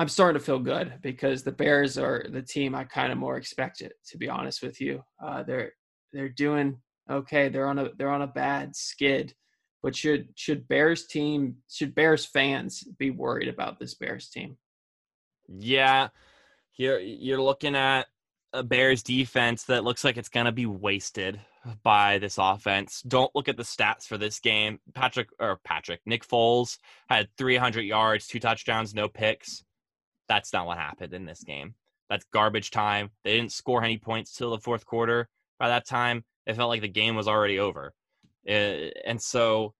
[0.00, 3.36] I'm starting to feel good because the Bears are the team I kind of more
[3.36, 3.92] expected.
[4.08, 5.72] To be honest with you, uh, they're
[6.12, 6.80] they're doing
[7.10, 7.48] okay.
[7.48, 9.34] They're on a they're on a bad skid,
[9.82, 14.56] but should should Bears team should Bears fans be worried about this Bears team?
[15.48, 16.08] Yeah,
[16.76, 18.06] you're you're looking at
[18.52, 21.40] a Bears defense that looks like it's going to be wasted
[21.82, 23.02] by this offense.
[23.02, 24.78] Don't look at the stats for this game.
[24.94, 29.64] Patrick or Patrick, Nick Foles had 300 yards, two touchdowns, no picks.
[30.28, 31.74] That's not what happened in this game.
[32.08, 33.10] That's garbage time.
[33.24, 35.28] They didn't score any points till the fourth quarter.
[35.58, 37.92] By that time, it felt like the game was already over.
[38.46, 39.74] Uh, and so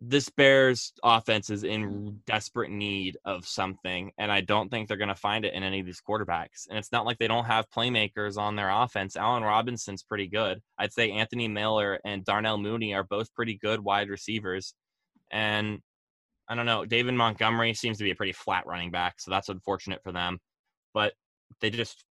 [0.00, 2.16] this Bears offense is in mm.
[2.24, 5.80] desperate need of something, and I don't think they're going to find it in any
[5.80, 6.68] of these quarterbacks.
[6.68, 9.16] And it's not like they don't have playmakers on their offense.
[9.16, 10.60] Allen Robinson's pretty good.
[10.78, 14.72] I'd say Anthony Miller and Darnell Mooney are both pretty good wide receivers.
[15.32, 15.80] And
[16.48, 19.48] I don't know, David Montgomery seems to be a pretty flat running back, so that's
[19.48, 20.38] unfortunate for them.
[20.94, 21.12] But
[21.60, 22.04] they just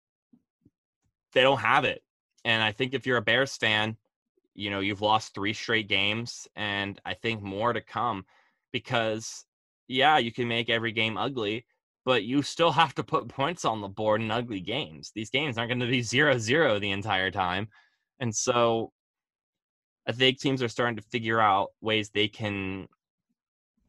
[1.33, 2.01] they don't have it.
[2.43, 3.97] And I think if you're a Bears fan,
[4.55, 8.25] you know you've lost three straight games and i think more to come
[8.71, 9.45] because
[9.87, 11.65] yeah you can make every game ugly
[12.05, 15.11] but you still have to put points on the board in ugly games.
[15.15, 17.67] These games aren't going to be zero zero the entire time
[18.19, 18.91] and so
[20.07, 22.87] i think teams are starting to figure out ways they can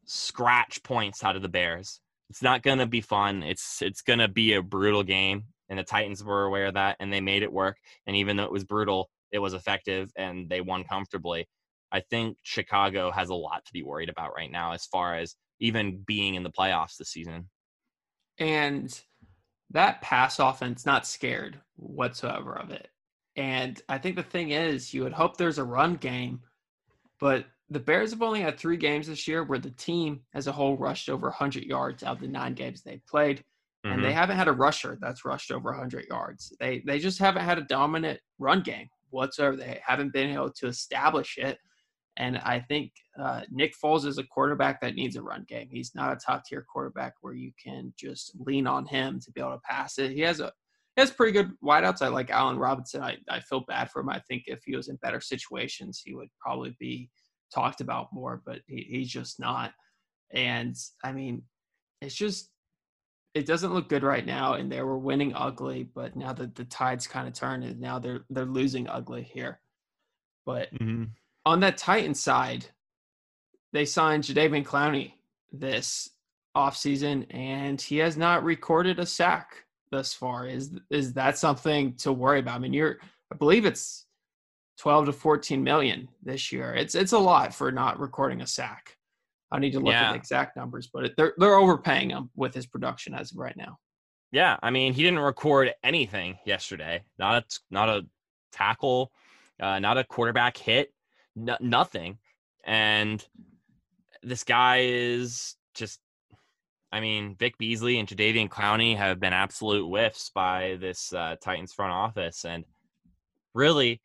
[0.06, 2.00] scratch points out of the bears.
[2.30, 3.42] It's not going to be fun.
[3.42, 6.96] It's it's going to be a brutal game and the titans were aware of that
[7.00, 10.48] and they made it work and even though it was brutal it was effective and
[10.48, 11.46] they won comfortably.
[11.92, 15.36] I think Chicago has a lot to be worried about right now as far as
[15.60, 17.48] even being in the playoffs this season.
[18.38, 18.98] And
[19.70, 22.88] that pass offense not scared whatsoever of it.
[23.36, 26.40] And I think the thing is, you would hope there's a run game,
[27.20, 30.52] but the Bears have only had three games this year where the team as a
[30.52, 33.38] whole rushed over 100 yards out of the nine games they played.
[33.84, 33.92] Mm-hmm.
[33.92, 34.16] And they mm-hmm.
[34.16, 36.52] haven't had a rusher that's rushed over 100 yards.
[36.60, 39.56] They they just haven't had a dominant run game whatsoever.
[39.56, 41.58] They haven't been able to establish it.
[42.18, 45.68] And I think uh, Nick Foles is a quarterback that needs a run game.
[45.70, 49.40] He's not a top tier quarterback where you can just lean on him to be
[49.40, 50.12] able to pass it.
[50.12, 50.52] He has a
[50.94, 52.00] he has pretty good wideouts.
[52.00, 53.02] I like Allen Robinson.
[53.02, 54.08] I, I feel bad for him.
[54.08, 57.10] I think if he was in better situations, he would probably be
[57.54, 59.72] talked about more, but he, he's just not.
[60.32, 61.42] And I mean,
[62.00, 62.50] it's just
[63.36, 66.64] it doesn't look good right now, and they were winning ugly, but now that the
[66.64, 69.60] tides kind of turned, and now they're they're losing ugly here.
[70.46, 71.04] But mm-hmm.
[71.44, 72.64] on that Titan side,
[73.74, 75.12] they signed Jadeveon Clowney
[75.52, 76.08] this
[76.56, 80.46] offseason, and he has not recorded a sack thus far.
[80.46, 82.54] Is is that something to worry about?
[82.54, 82.96] I mean, you're
[83.30, 84.06] I believe it's
[84.78, 86.72] 12 to 14 million this year.
[86.72, 88.95] It's it's a lot for not recording a sack.
[89.56, 90.08] I need to look yeah.
[90.08, 93.56] at the exact numbers, but they're they're overpaying him with his production as of right
[93.56, 93.78] now.
[94.32, 97.04] Yeah, I mean, he didn't record anything yesterday.
[97.18, 98.06] Not a not a
[98.52, 99.12] tackle,
[99.60, 100.92] uh, not a quarterback hit,
[101.34, 102.18] nothing.
[102.64, 103.24] And
[104.22, 106.00] this guy is just
[106.92, 111.72] I mean, Vic Beasley and Jadeveon Clowney have been absolute whiffs by this uh, Titans
[111.72, 112.64] front office, and
[113.54, 114.00] really,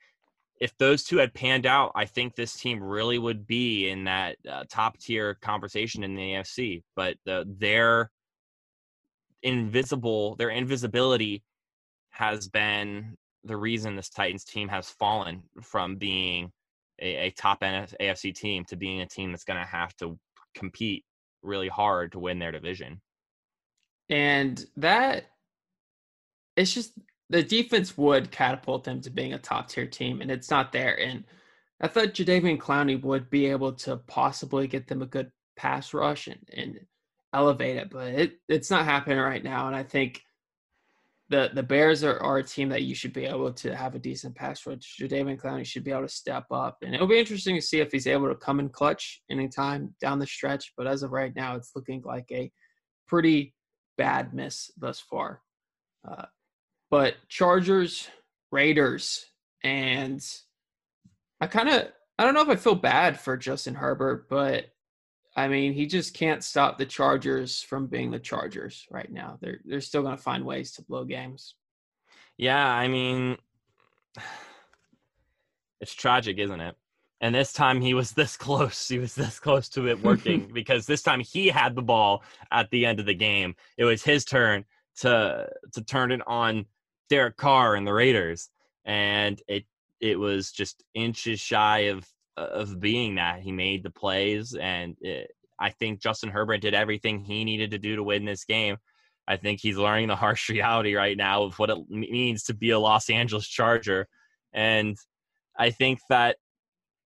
[0.62, 4.38] if those two had panned out, I think this team really would be in that
[4.48, 6.84] uh, top tier conversation in the AFC.
[6.96, 8.12] But the, their
[9.42, 11.42] invisible, their invisibility
[12.12, 16.52] has been the reason this Titans team has fallen from being
[17.02, 20.20] a, a top AFC team to being a team that's going to have to
[20.54, 21.04] compete
[21.42, 23.02] really hard to win their division.
[24.10, 25.26] And that
[26.56, 26.94] it's just
[27.32, 31.00] the defense would catapult them to being a top tier team, and it's not there.
[31.00, 31.24] And
[31.80, 36.28] I thought Jadeveon Clowney would be able to possibly get them a good pass rush
[36.28, 36.80] and, and
[37.34, 39.68] elevate it, but it, it's not happening right now.
[39.68, 40.22] And I think
[41.30, 44.00] the the Bears are, are a team that you should be able to have a
[44.00, 44.98] decent pass rush.
[45.00, 47.94] Jadeveon Clowney should be able to step up, and it'll be interesting to see if
[47.94, 50.74] he's able to come in clutch anytime down the stretch.
[50.76, 52.52] But as of right now, it's looking like a
[53.08, 53.56] pretty
[53.98, 55.42] bad miss thus far.
[56.06, 56.26] Uh,
[56.92, 58.10] but Chargers,
[58.52, 59.26] Raiders,
[59.64, 60.24] and
[61.40, 61.88] I kind of
[62.20, 64.66] I don't know if I feel bad for Justin Herbert, but
[65.36, 69.40] I mean he just can't stop the Chargers from being the Chargers right now.
[69.42, 71.56] They're they're still going to find ways to blow games.
[72.38, 73.38] Yeah, I mean
[75.80, 76.76] it's tragic, isn't it?
[77.22, 78.90] And this time he was this close.
[78.90, 82.70] He was this close to it working because this time he had the ball at
[82.70, 83.56] the end of the game.
[83.78, 84.66] It was his turn
[84.98, 86.66] to to turn it on
[87.12, 88.50] Derek Carr and the Raiders,
[88.86, 89.66] and it
[90.00, 92.08] it was just inches shy of
[92.38, 93.42] of being that.
[93.42, 97.78] He made the plays, and it, I think Justin Herbert did everything he needed to
[97.78, 98.78] do to win this game.
[99.28, 102.70] I think he's learning the harsh reality right now of what it means to be
[102.70, 104.08] a Los Angeles Charger,
[104.54, 104.96] and
[105.60, 106.38] I think that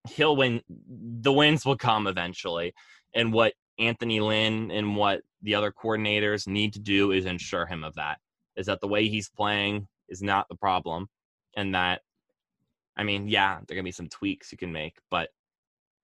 [0.07, 0.61] he'll win.
[0.69, 2.75] The wins will come eventually,
[3.15, 7.83] and what Anthony Lynn and what the other coordinators need to do is ensure him
[7.83, 8.19] of that.
[8.55, 11.07] Is that the way he's playing is not the problem.
[11.55, 12.01] And that,
[12.97, 15.29] I mean, yeah, there are going to be some tweaks you can make, but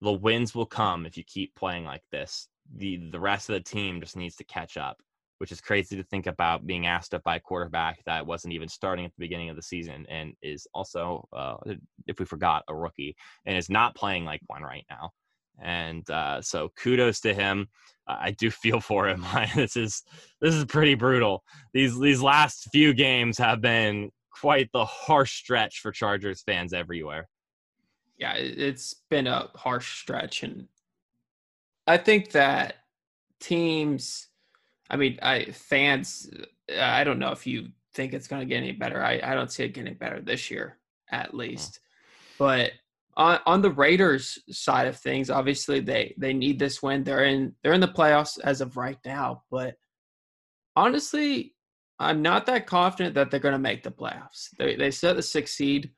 [0.01, 2.47] the wins will come if you keep playing like this.
[2.75, 4.97] The, the rest of the team just needs to catch up,
[5.37, 8.67] which is crazy to think about being asked up by a quarterback that wasn't even
[8.67, 11.57] starting at the beginning of the season and is also, uh,
[12.07, 15.11] if we forgot, a rookie and is not playing like one right now.
[15.61, 17.67] And uh, so kudos to him.
[18.07, 19.25] I do feel for him.
[19.55, 20.03] this is
[20.41, 21.43] this is pretty brutal.
[21.73, 27.27] These these last few games have been quite the harsh stretch for Chargers fans everywhere.
[28.17, 30.67] Yeah, it's been a harsh stretch, and
[31.87, 32.75] I think that
[33.39, 34.27] teams,
[34.89, 36.29] I mean, I fans,
[36.79, 39.03] I don't know if you think it's going to get any better.
[39.03, 40.77] I, I don't see it getting better this year,
[41.09, 41.79] at least.
[42.37, 42.71] But
[43.17, 47.03] on, on the Raiders side of things, obviously they they need this win.
[47.03, 49.75] They're in they're in the playoffs as of right now, but
[50.75, 51.55] honestly,
[51.99, 54.49] I'm not that confident that they're going to make the playoffs.
[54.57, 55.91] They they set the sixth seed,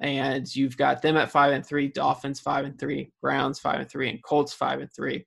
[0.00, 3.90] and you've got them at five and three, Dolphins five and three, Browns five and
[3.90, 5.26] three, and Colts five and three.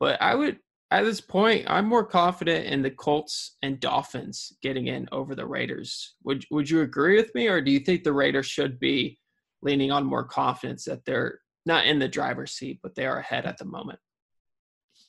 [0.00, 0.58] But I would
[0.90, 5.46] at this point, I'm more confident in the Colts and Dolphins getting in over the
[5.46, 6.14] Raiders.
[6.24, 9.18] Would would you agree with me, or do you think the Raiders should be
[9.66, 13.44] leaning on more confidence that they're not in the driver's seat, but they are ahead
[13.44, 13.98] at the moment.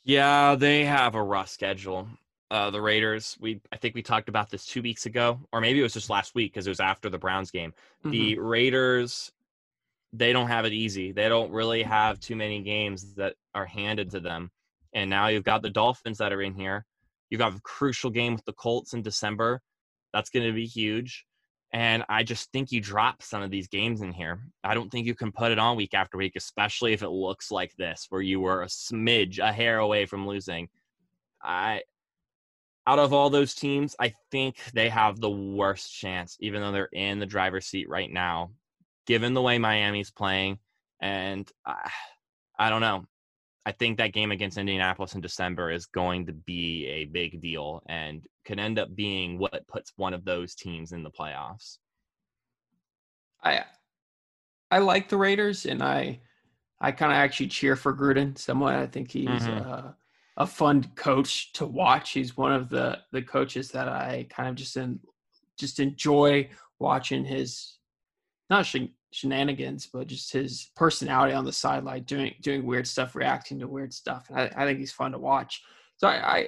[0.04, 2.08] Yeah, they have a rough schedule.
[2.50, 5.80] Uh, the Raiders, we I think we talked about this two weeks ago, or maybe
[5.80, 7.72] it was just last week because it was after the Browns game.
[8.00, 8.12] Mm-hmm.
[8.12, 9.32] The Raiders,
[10.12, 11.12] they don't have it easy.
[11.12, 14.50] They don't really have too many games that are handed to them.
[14.94, 16.86] And now you've got the Dolphins that are in here.
[17.30, 19.62] You've got a crucial game with the Colts in December.
[20.14, 21.27] That's going to be huge.
[21.74, 24.40] And I just think you drop some of these games in here.
[24.64, 27.52] I don't think you can put it on week after week, especially if it looks
[27.52, 30.70] like this, where you were a smidge, a hair away from losing.
[31.44, 31.82] I,
[32.86, 36.90] out of all those teams, I think they have the worst chance, even though they're
[36.94, 38.52] in the driver's seat right now,
[39.06, 40.60] given the way Miami's playing.
[41.02, 41.92] And I,
[42.58, 43.06] I don't know.
[43.66, 47.84] I think that game against Indianapolis in December is going to be a big deal
[47.86, 51.80] and could end up being what puts one of those teams in the playoffs.
[53.44, 53.66] I
[54.72, 56.22] I like the Raiders and I
[56.80, 58.76] I kind of actually cheer for Gruden somewhat.
[58.76, 59.68] I think he's mm-hmm.
[59.68, 59.96] a,
[60.38, 62.12] a fun coach to watch.
[62.12, 65.00] He's one of the the coaches that I kind of just in,
[65.60, 67.78] just enjoy watching his
[68.50, 68.74] not
[69.12, 73.94] shenanigans, but just his personality on the sideline, doing doing weird stuff, reacting to weird
[73.94, 74.28] stuff.
[74.30, 75.64] And I, I think he's fun to watch.
[75.98, 76.48] So I I,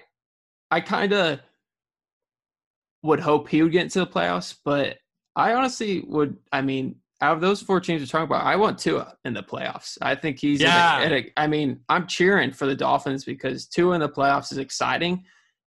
[0.71, 1.41] I kind of
[3.03, 4.97] would hope he would get into the playoffs, but
[5.35, 6.37] I honestly would.
[6.51, 9.43] I mean, out of those four teams we're talking about, I want Tua in the
[9.43, 9.97] playoffs.
[10.01, 10.61] I think he's.
[10.61, 11.01] Yeah.
[11.01, 14.57] A, a, I mean, I'm cheering for the Dolphins because Tua in the playoffs is
[14.57, 15.23] exciting,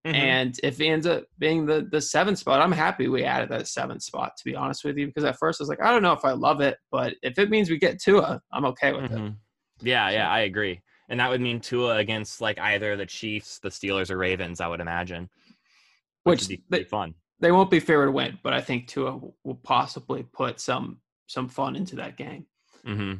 [0.06, 0.14] Mm-hmm.
[0.14, 3.68] And if he ends up being the the seventh spot, I'm happy we added that
[3.68, 4.32] seventh spot.
[4.38, 6.24] To be honest with you, because at first I was like, I don't know if
[6.24, 9.26] I love it, but if it means we get Tua, I'm okay with mm-hmm.
[9.26, 9.32] it.
[9.82, 10.80] Yeah, yeah, I agree.
[11.10, 14.62] And that would mean Tua against like either the Chiefs, the Steelers, or Ravens.
[14.62, 15.28] I would imagine,
[16.24, 17.14] which, which would be they, fun.
[17.40, 21.48] They won't be fair to win, but I think Tua will possibly put some some
[21.48, 22.46] fun into that game.
[22.86, 23.14] Mm-hmm.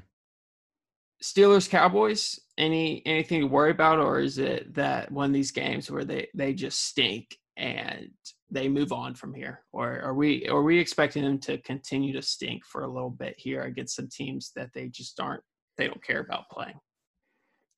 [1.22, 5.90] Steelers Cowboys any anything to worry about or is it that one of these games
[5.90, 8.10] where they they just stink and
[8.50, 12.22] they move on from here or are we are we expecting them to continue to
[12.22, 15.42] stink for a little bit here against some teams that they just aren't
[15.76, 16.78] they don't care about playing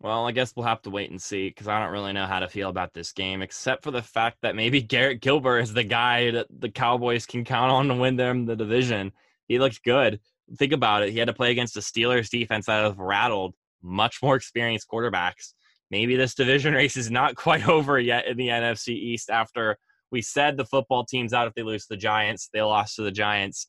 [0.03, 2.41] well, I guess we'll have to wait and see because I don't really know how
[2.41, 5.85] to feel about this game, except for the fact that maybe Garrett Gilbert is the
[5.85, 9.13] guy that the Cowboys can count on to win them the division.
[9.49, 10.21] He looks good
[10.57, 11.13] think about it.
[11.13, 15.55] He had to play against the Steelers defense that have rattled much more experienced quarterbacks.
[15.91, 19.77] Maybe this division race is not quite over yet in the NFC East after
[20.11, 22.51] we said the football team's out if they lose to the Giants.
[22.53, 23.69] They lost to the Giants,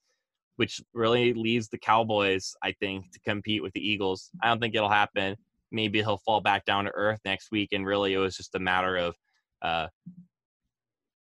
[0.58, 4.30] which really leaves the Cowboys, I think, to compete with the Eagles.
[4.42, 5.38] I don't think it'll happen.
[5.74, 7.70] Maybe he'll fall back down to earth next week.
[7.74, 9.16] And really, it was just a matter of
[9.62, 9.88] uh,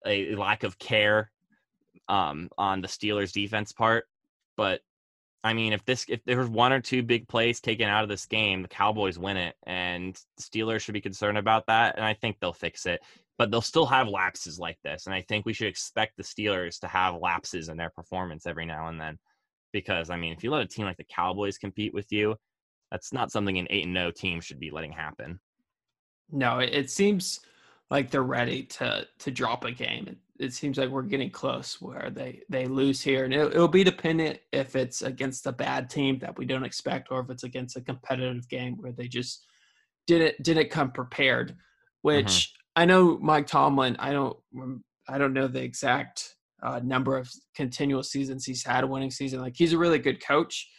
[0.05, 1.31] a lack of care
[2.07, 4.05] um, on the Steelers' defense part.
[4.55, 4.81] But
[5.43, 8.09] I mean, if this if there was one or two big plays taken out of
[8.09, 12.13] this game, the Cowboys win it, and Steelers should be concerned about that, and I
[12.13, 13.01] think they'll fix it.
[13.37, 16.79] But they'll still have lapses like this, and I think we should expect the Steelers
[16.79, 19.19] to have lapses in their performance every now and then,
[19.71, 22.35] because I mean, if you let a team like the Cowboys compete with you,
[22.91, 25.39] that's not something an eight and no team should be letting happen.
[26.31, 27.39] No, it seems
[27.89, 32.09] like they're ready to to drop a game it seems like we're getting close where
[32.13, 36.19] they they lose here, and it'll, it'll, be dependent if it's against a bad team
[36.19, 39.45] that we don't expect, or if it's against a competitive game where they just
[40.05, 41.55] didn't didn't come prepared.
[42.01, 42.81] Which mm-hmm.
[42.81, 43.95] I know Mike Tomlin.
[43.99, 44.37] I don't
[45.07, 49.41] I don't know the exact uh, number of continual seasons he's had a winning season.
[49.41, 50.69] Like he's a really good coach,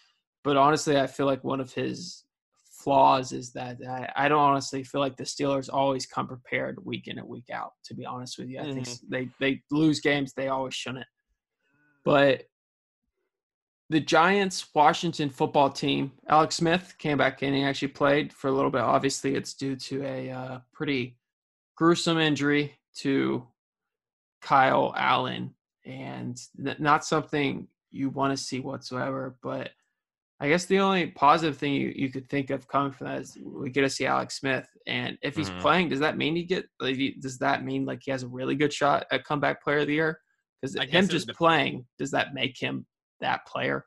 [0.48, 2.24] but honestly, I feel like one of his
[2.70, 7.06] flaws is that I, I, don't honestly feel like the Steelers always come prepared week
[7.06, 7.72] in and week out.
[7.84, 8.82] To be honest with you, I mm-hmm.
[8.82, 11.04] think they they lose games they always shouldn't.
[12.02, 12.44] But
[13.90, 17.52] the Giants Washington football team, Alex Smith came back in.
[17.52, 18.80] He actually played for a little bit.
[18.80, 21.18] Obviously, it's due to a uh, pretty
[21.76, 23.46] gruesome injury to
[24.40, 29.36] Kyle Allen, and not something you want to see whatsoever.
[29.42, 29.72] But
[30.40, 33.36] I guess the only positive thing you, you could think of coming from that is
[33.42, 35.60] we get to see Alex Smith, and if he's mm-hmm.
[35.60, 36.66] playing, does that mean he get?
[36.80, 39.88] Like, does that mean like he has a really good shot at comeback player of
[39.88, 40.20] the year?
[40.62, 42.86] Because him just playing, does that make him
[43.20, 43.84] that player?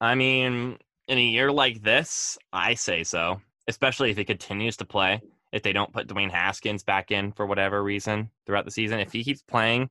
[0.00, 3.40] I mean, in a year like this, I say so.
[3.68, 5.20] Especially if he continues to play.
[5.52, 9.12] If they don't put Dwayne Haskins back in for whatever reason throughout the season, if
[9.12, 9.90] he keeps playing,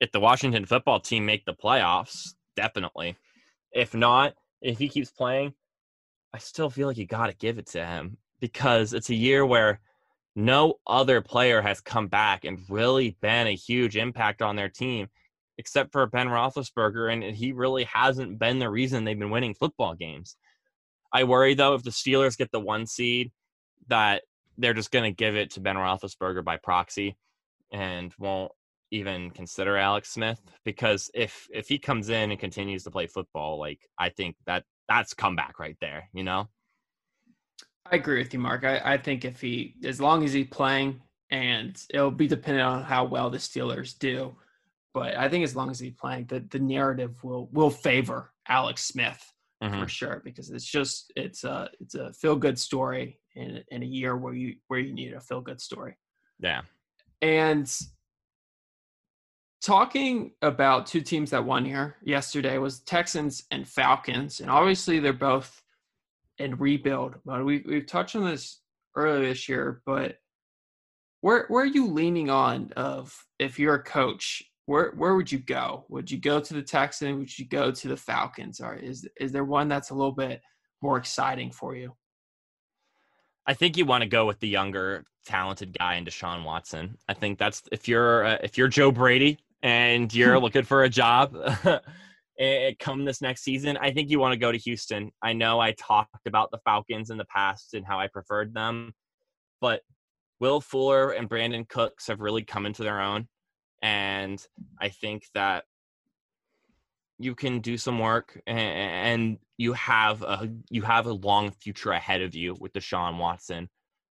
[0.00, 3.16] if the Washington football team make the playoffs, definitely.
[3.72, 5.54] If not, if he keeps playing,
[6.32, 9.44] I still feel like you got to give it to him because it's a year
[9.46, 9.80] where
[10.34, 15.08] no other player has come back and really been a huge impact on their team
[15.58, 19.94] except for Ben Roethlisberger, and he really hasn't been the reason they've been winning football
[19.94, 20.36] games.
[21.12, 23.32] I worry though if the Steelers get the one seed
[23.88, 24.22] that
[24.58, 27.16] they're just going to give it to Ben Roethlisberger by proxy
[27.72, 28.52] and won't
[28.90, 33.58] even consider Alex Smith because if if he comes in and continues to play football,
[33.58, 36.48] like I think that that's comeback right there, you know.
[37.90, 38.64] I agree with you, Mark.
[38.64, 42.82] I, I think if he, as long as he's playing, and it'll be dependent on
[42.82, 44.34] how well the Steelers do,
[44.94, 48.82] but I think as long as he's playing, the the narrative will will favor Alex
[48.82, 49.32] Smith
[49.62, 49.80] mm-hmm.
[49.80, 53.86] for sure because it's just it's a it's a feel good story in in a
[53.86, 55.96] year where you where you need a feel good story.
[56.40, 56.62] Yeah,
[57.20, 57.70] and
[59.66, 65.12] talking about two teams that won here yesterday was Texans and Falcons, and obviously they're
[65.12, 65.60] both
[66.38, 67.44] in rebuild mode.
[67.44, 68.60] We we've touched on this
[68.94, 70.18] earlier this year, but
[71.20, 74.44] where where are you leaning on of if you're a coach?
[74.66, 75.84] Where where would you go?
[75.88, 77.18] Would you go to the Texans?
[77.18, 78.60] Would you go to the Falcons?
[78.60, 80.40] Or is is there one that's a little bit
[80.80, 81.92] more exciting for you?
[83.48, 86.98] I think you want to go with the younger, talented guy in Deshaun Watson.
[87.08, 90.42] I think that's if you're uh, if you're Joe Brady, and you're hmm.
[90.42, 91.78] looking for a job eh,
[92.38, 95.10] eh, come this next season, I think you want to go to Houston.
[95.22, 98.92] I know I talked about the Falcons in the past and how I preferred them,
[99.60, 99.82] but
[100.40, 103.28] Will Fuller and Brandin Cooks have really come into their own.
[103.82, 104.42] And
[104.80, 105.64] I think that
[107.18, 112.20] you can do some work and you have a you have a long future ahead
[112.20, 113.68] of you with Deshaun Watson.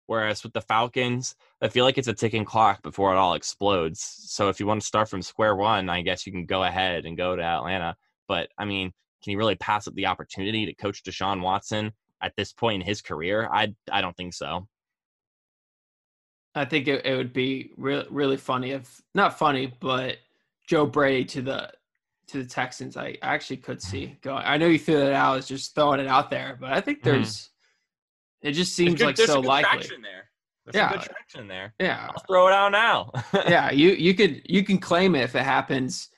[0.07, 4.00] Whereas with the Falcons, I feel like it's a ticking clock before it all explodes.
[4.02, 7.07] So if you want to start from square one, I guess you can go ahead
[7.07, 7.96] and go to Atlanta.
[8.28, 8.92] But I mean,
[9.22, 11.92] can you really pass up the opportunity to coach Deshaun Watson
[12.22, 13.48] at this point in his career?
[13.50, 14.68] I I don't think so.
[16.55, 20.18] I think it, it would be really really funny if not funny, but
[20.66, 21.72] Joe Brady to the
[22.26, 22.98] to the Texans.
[22.98, 24.44] I actually could see going.
[24.44, 25.32] I know you threw that out.
[25.32, 27.11] I was just throwing it out there, but I think mm-hmm.
[27.11, 27.36] there's.
[27.36, 27.50] Mm-hmm
[28.45, 29.88] it just seems good, like so likely.
[29.88, 30.28] There.
[30.66, 31.74] There's yeah, good traction there.
[31.80, 33.11] Yeah, I'll throw it out now.
[33.49, 36.11] yeah, you you could you can claim it if it happens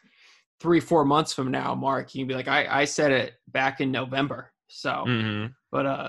[0.61, 2.15] three four months from now, Mark.
[2.15, 4.53] You can be like, I I said it back in November.
[4.69, 5.47] So, mm-hmm.
[5.71, 6.09] but uh,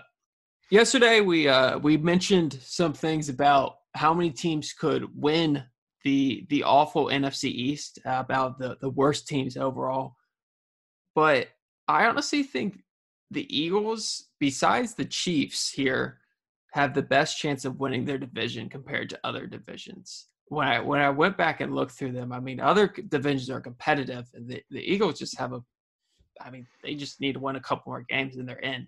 [0.71, 5.63] yesterday we uh we mentioned some things about how many teams could win
[6.03, 10.15] the the awful NFC East uh, about the the worst teams overall.
[11.13, 11.49] But
[11.87, 12.79] I honestly think
[13.31, 16.19] the Eagles, besides the Chiefs here,
[16.73, 20.27] have the best chance of winning their division compared to other divisions.
[20.49, 23.59] When I when I went back and looked through them, I mean, other divisions are
[23.59, 25.61] competitive, and the, the Eagles just have a,
[26.39, 28.87] I mean, they just need to win a couple more games and they're in.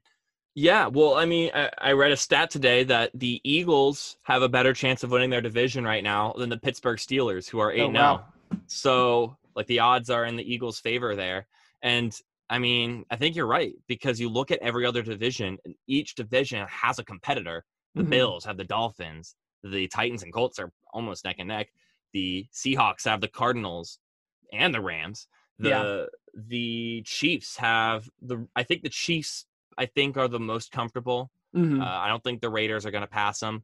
[0.55, 4.49] Yeah, well, I mean, I, I, read a stat today that the Eagles have a
[4.49, 7.81] better chance of winning their division right now than the Pittsburgh Steelers, who are eight
[7.81, 8.25] oh, now.
[8.51, 8.57] Oh.
[8.67, 11.47] So, like, the odds are in the Eagles' favor there.
[11.81, 12.19] And
[12.49, 16.15] I mean, I think you're right because you look at every other division, and each
[16.15, 17.63] division has a competitor.
[17.95, 18.09] The mm-hmm.
[18.09, 21.69] Bills have the Dolphins, the Titans and Colts are almost neck and neck.
[22.13, 23.99] The Seahawks have the Cardinals
[24.51, 25.27] and the Rams.
[25.59, 26.05] The yeah.
[26.33, 29.45] the Chiefs have the I think the Chiefs
[29.77, 31.31] I think are the most comfortable.
[31.55, 31.81] Mm-hmm.
[31.81, 33.63] Uh, I don't think the Raiders are going to pass them.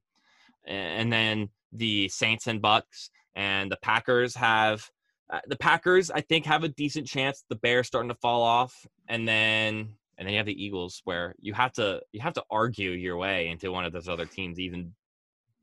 [0.65, 4.89] And then the Saints and Bucks and the Packers have
[5.31, 7.43] uh, the Packers, I think, have a decent chance.
[7.49, 11.35] The Bears starting to fall off, and then and then you have the Eagles, where
[11.39, 14.59] you have to you have to argue your way into one of those other teams
[14.59, 14.93] even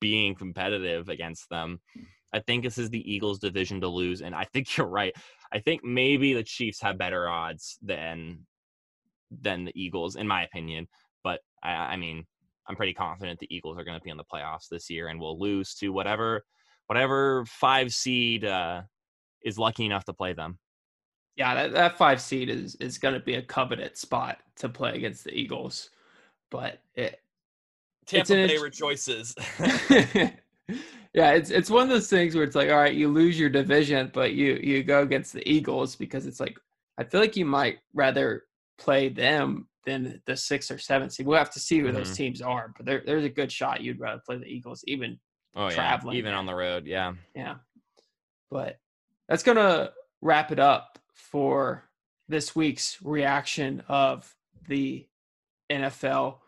[0.01, 1.81] being competitive against them.
[2.35, 5.15] I think this is the Eagles' division to lose, and I think you're right.
[5.53, 8.47] I think maybe the Chiefs have better odds than
[9.31, 10.89] than the Eagles, in my opinion.
[11.23, 12.27] But I, I mean,
[12.67, 15.21] I'm pretty confident the Eagles are going to be in the playoffs this year, and
[15.21, 16.43] will lose to whatever
[16.89, 18.83] whatever five seed uh,
[19.45, 20.59] is lucky enough to play them.
[21.37, 24.95] Yeah, that, that five seed is is going to be a coveted spot to play
[24.95, 25.91] against the Eagles,
[26.51, 27.21] but it
[28.07, 29.35] Tampa Bay rejoices.
[31.15, 33.49] yeah, it's it's one of those things where it's like, all right, you lose your
[33.49, 36.57] division, but you you go against the Eagles because it's like
[36.99, 38.45] I feel like you might rather
[38.79, 41.27] play them than the six or seven seed.
[41.27, 41.97] We'll have to see who mm-hmm.
[41.97, 45.19] those teams are, but there, there's a good shot you'd rather play the Eagles, even
[45.57, 46.19] oh, traveling, yeah.
[46.19, 46.87] even on the road.
[46.87, 47.55] Yeah, yeah.
[48.51, 48.79] But
[49.29, 51.89] that's going to wrap it up for
[52.29, 54.35] this week's reaction of
[54.69, 55.07] the
[55.71, 56.39] NFL.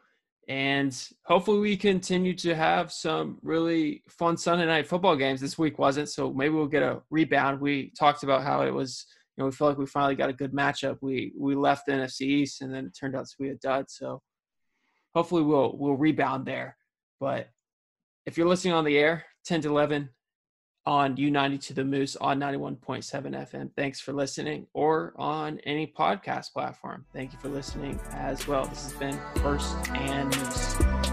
[0.46, 5.40] And hopefully, we continue to have some really fun Sunday night football games.
[5.40, 7.60] This week wasn't, so maybe we'll get a rebound.
[7.60, 9.06] We talked about how it was,
[9.36, 10.98] you know, we felt like we finally got a good matchup.
[11.00, 13.86] We we left the NFC East, and then it turned out to be a dud.
[13.88, 14.20] So
[15.14, 16.76] hopefully, we'll we'll rebound there.
[17.20, 17.48] But
[18.26, 20.10] if you're listening on the air, 10 to 11,
[20.86, 23.70] on U90 to The Moose on 91.7 FM.
[23.76, 27.04] Thanks for listening, or on any podcast platform.
[27.12, 28.66] Thank you for listening as well.
[28.66, 31.03] This has been First and Moose.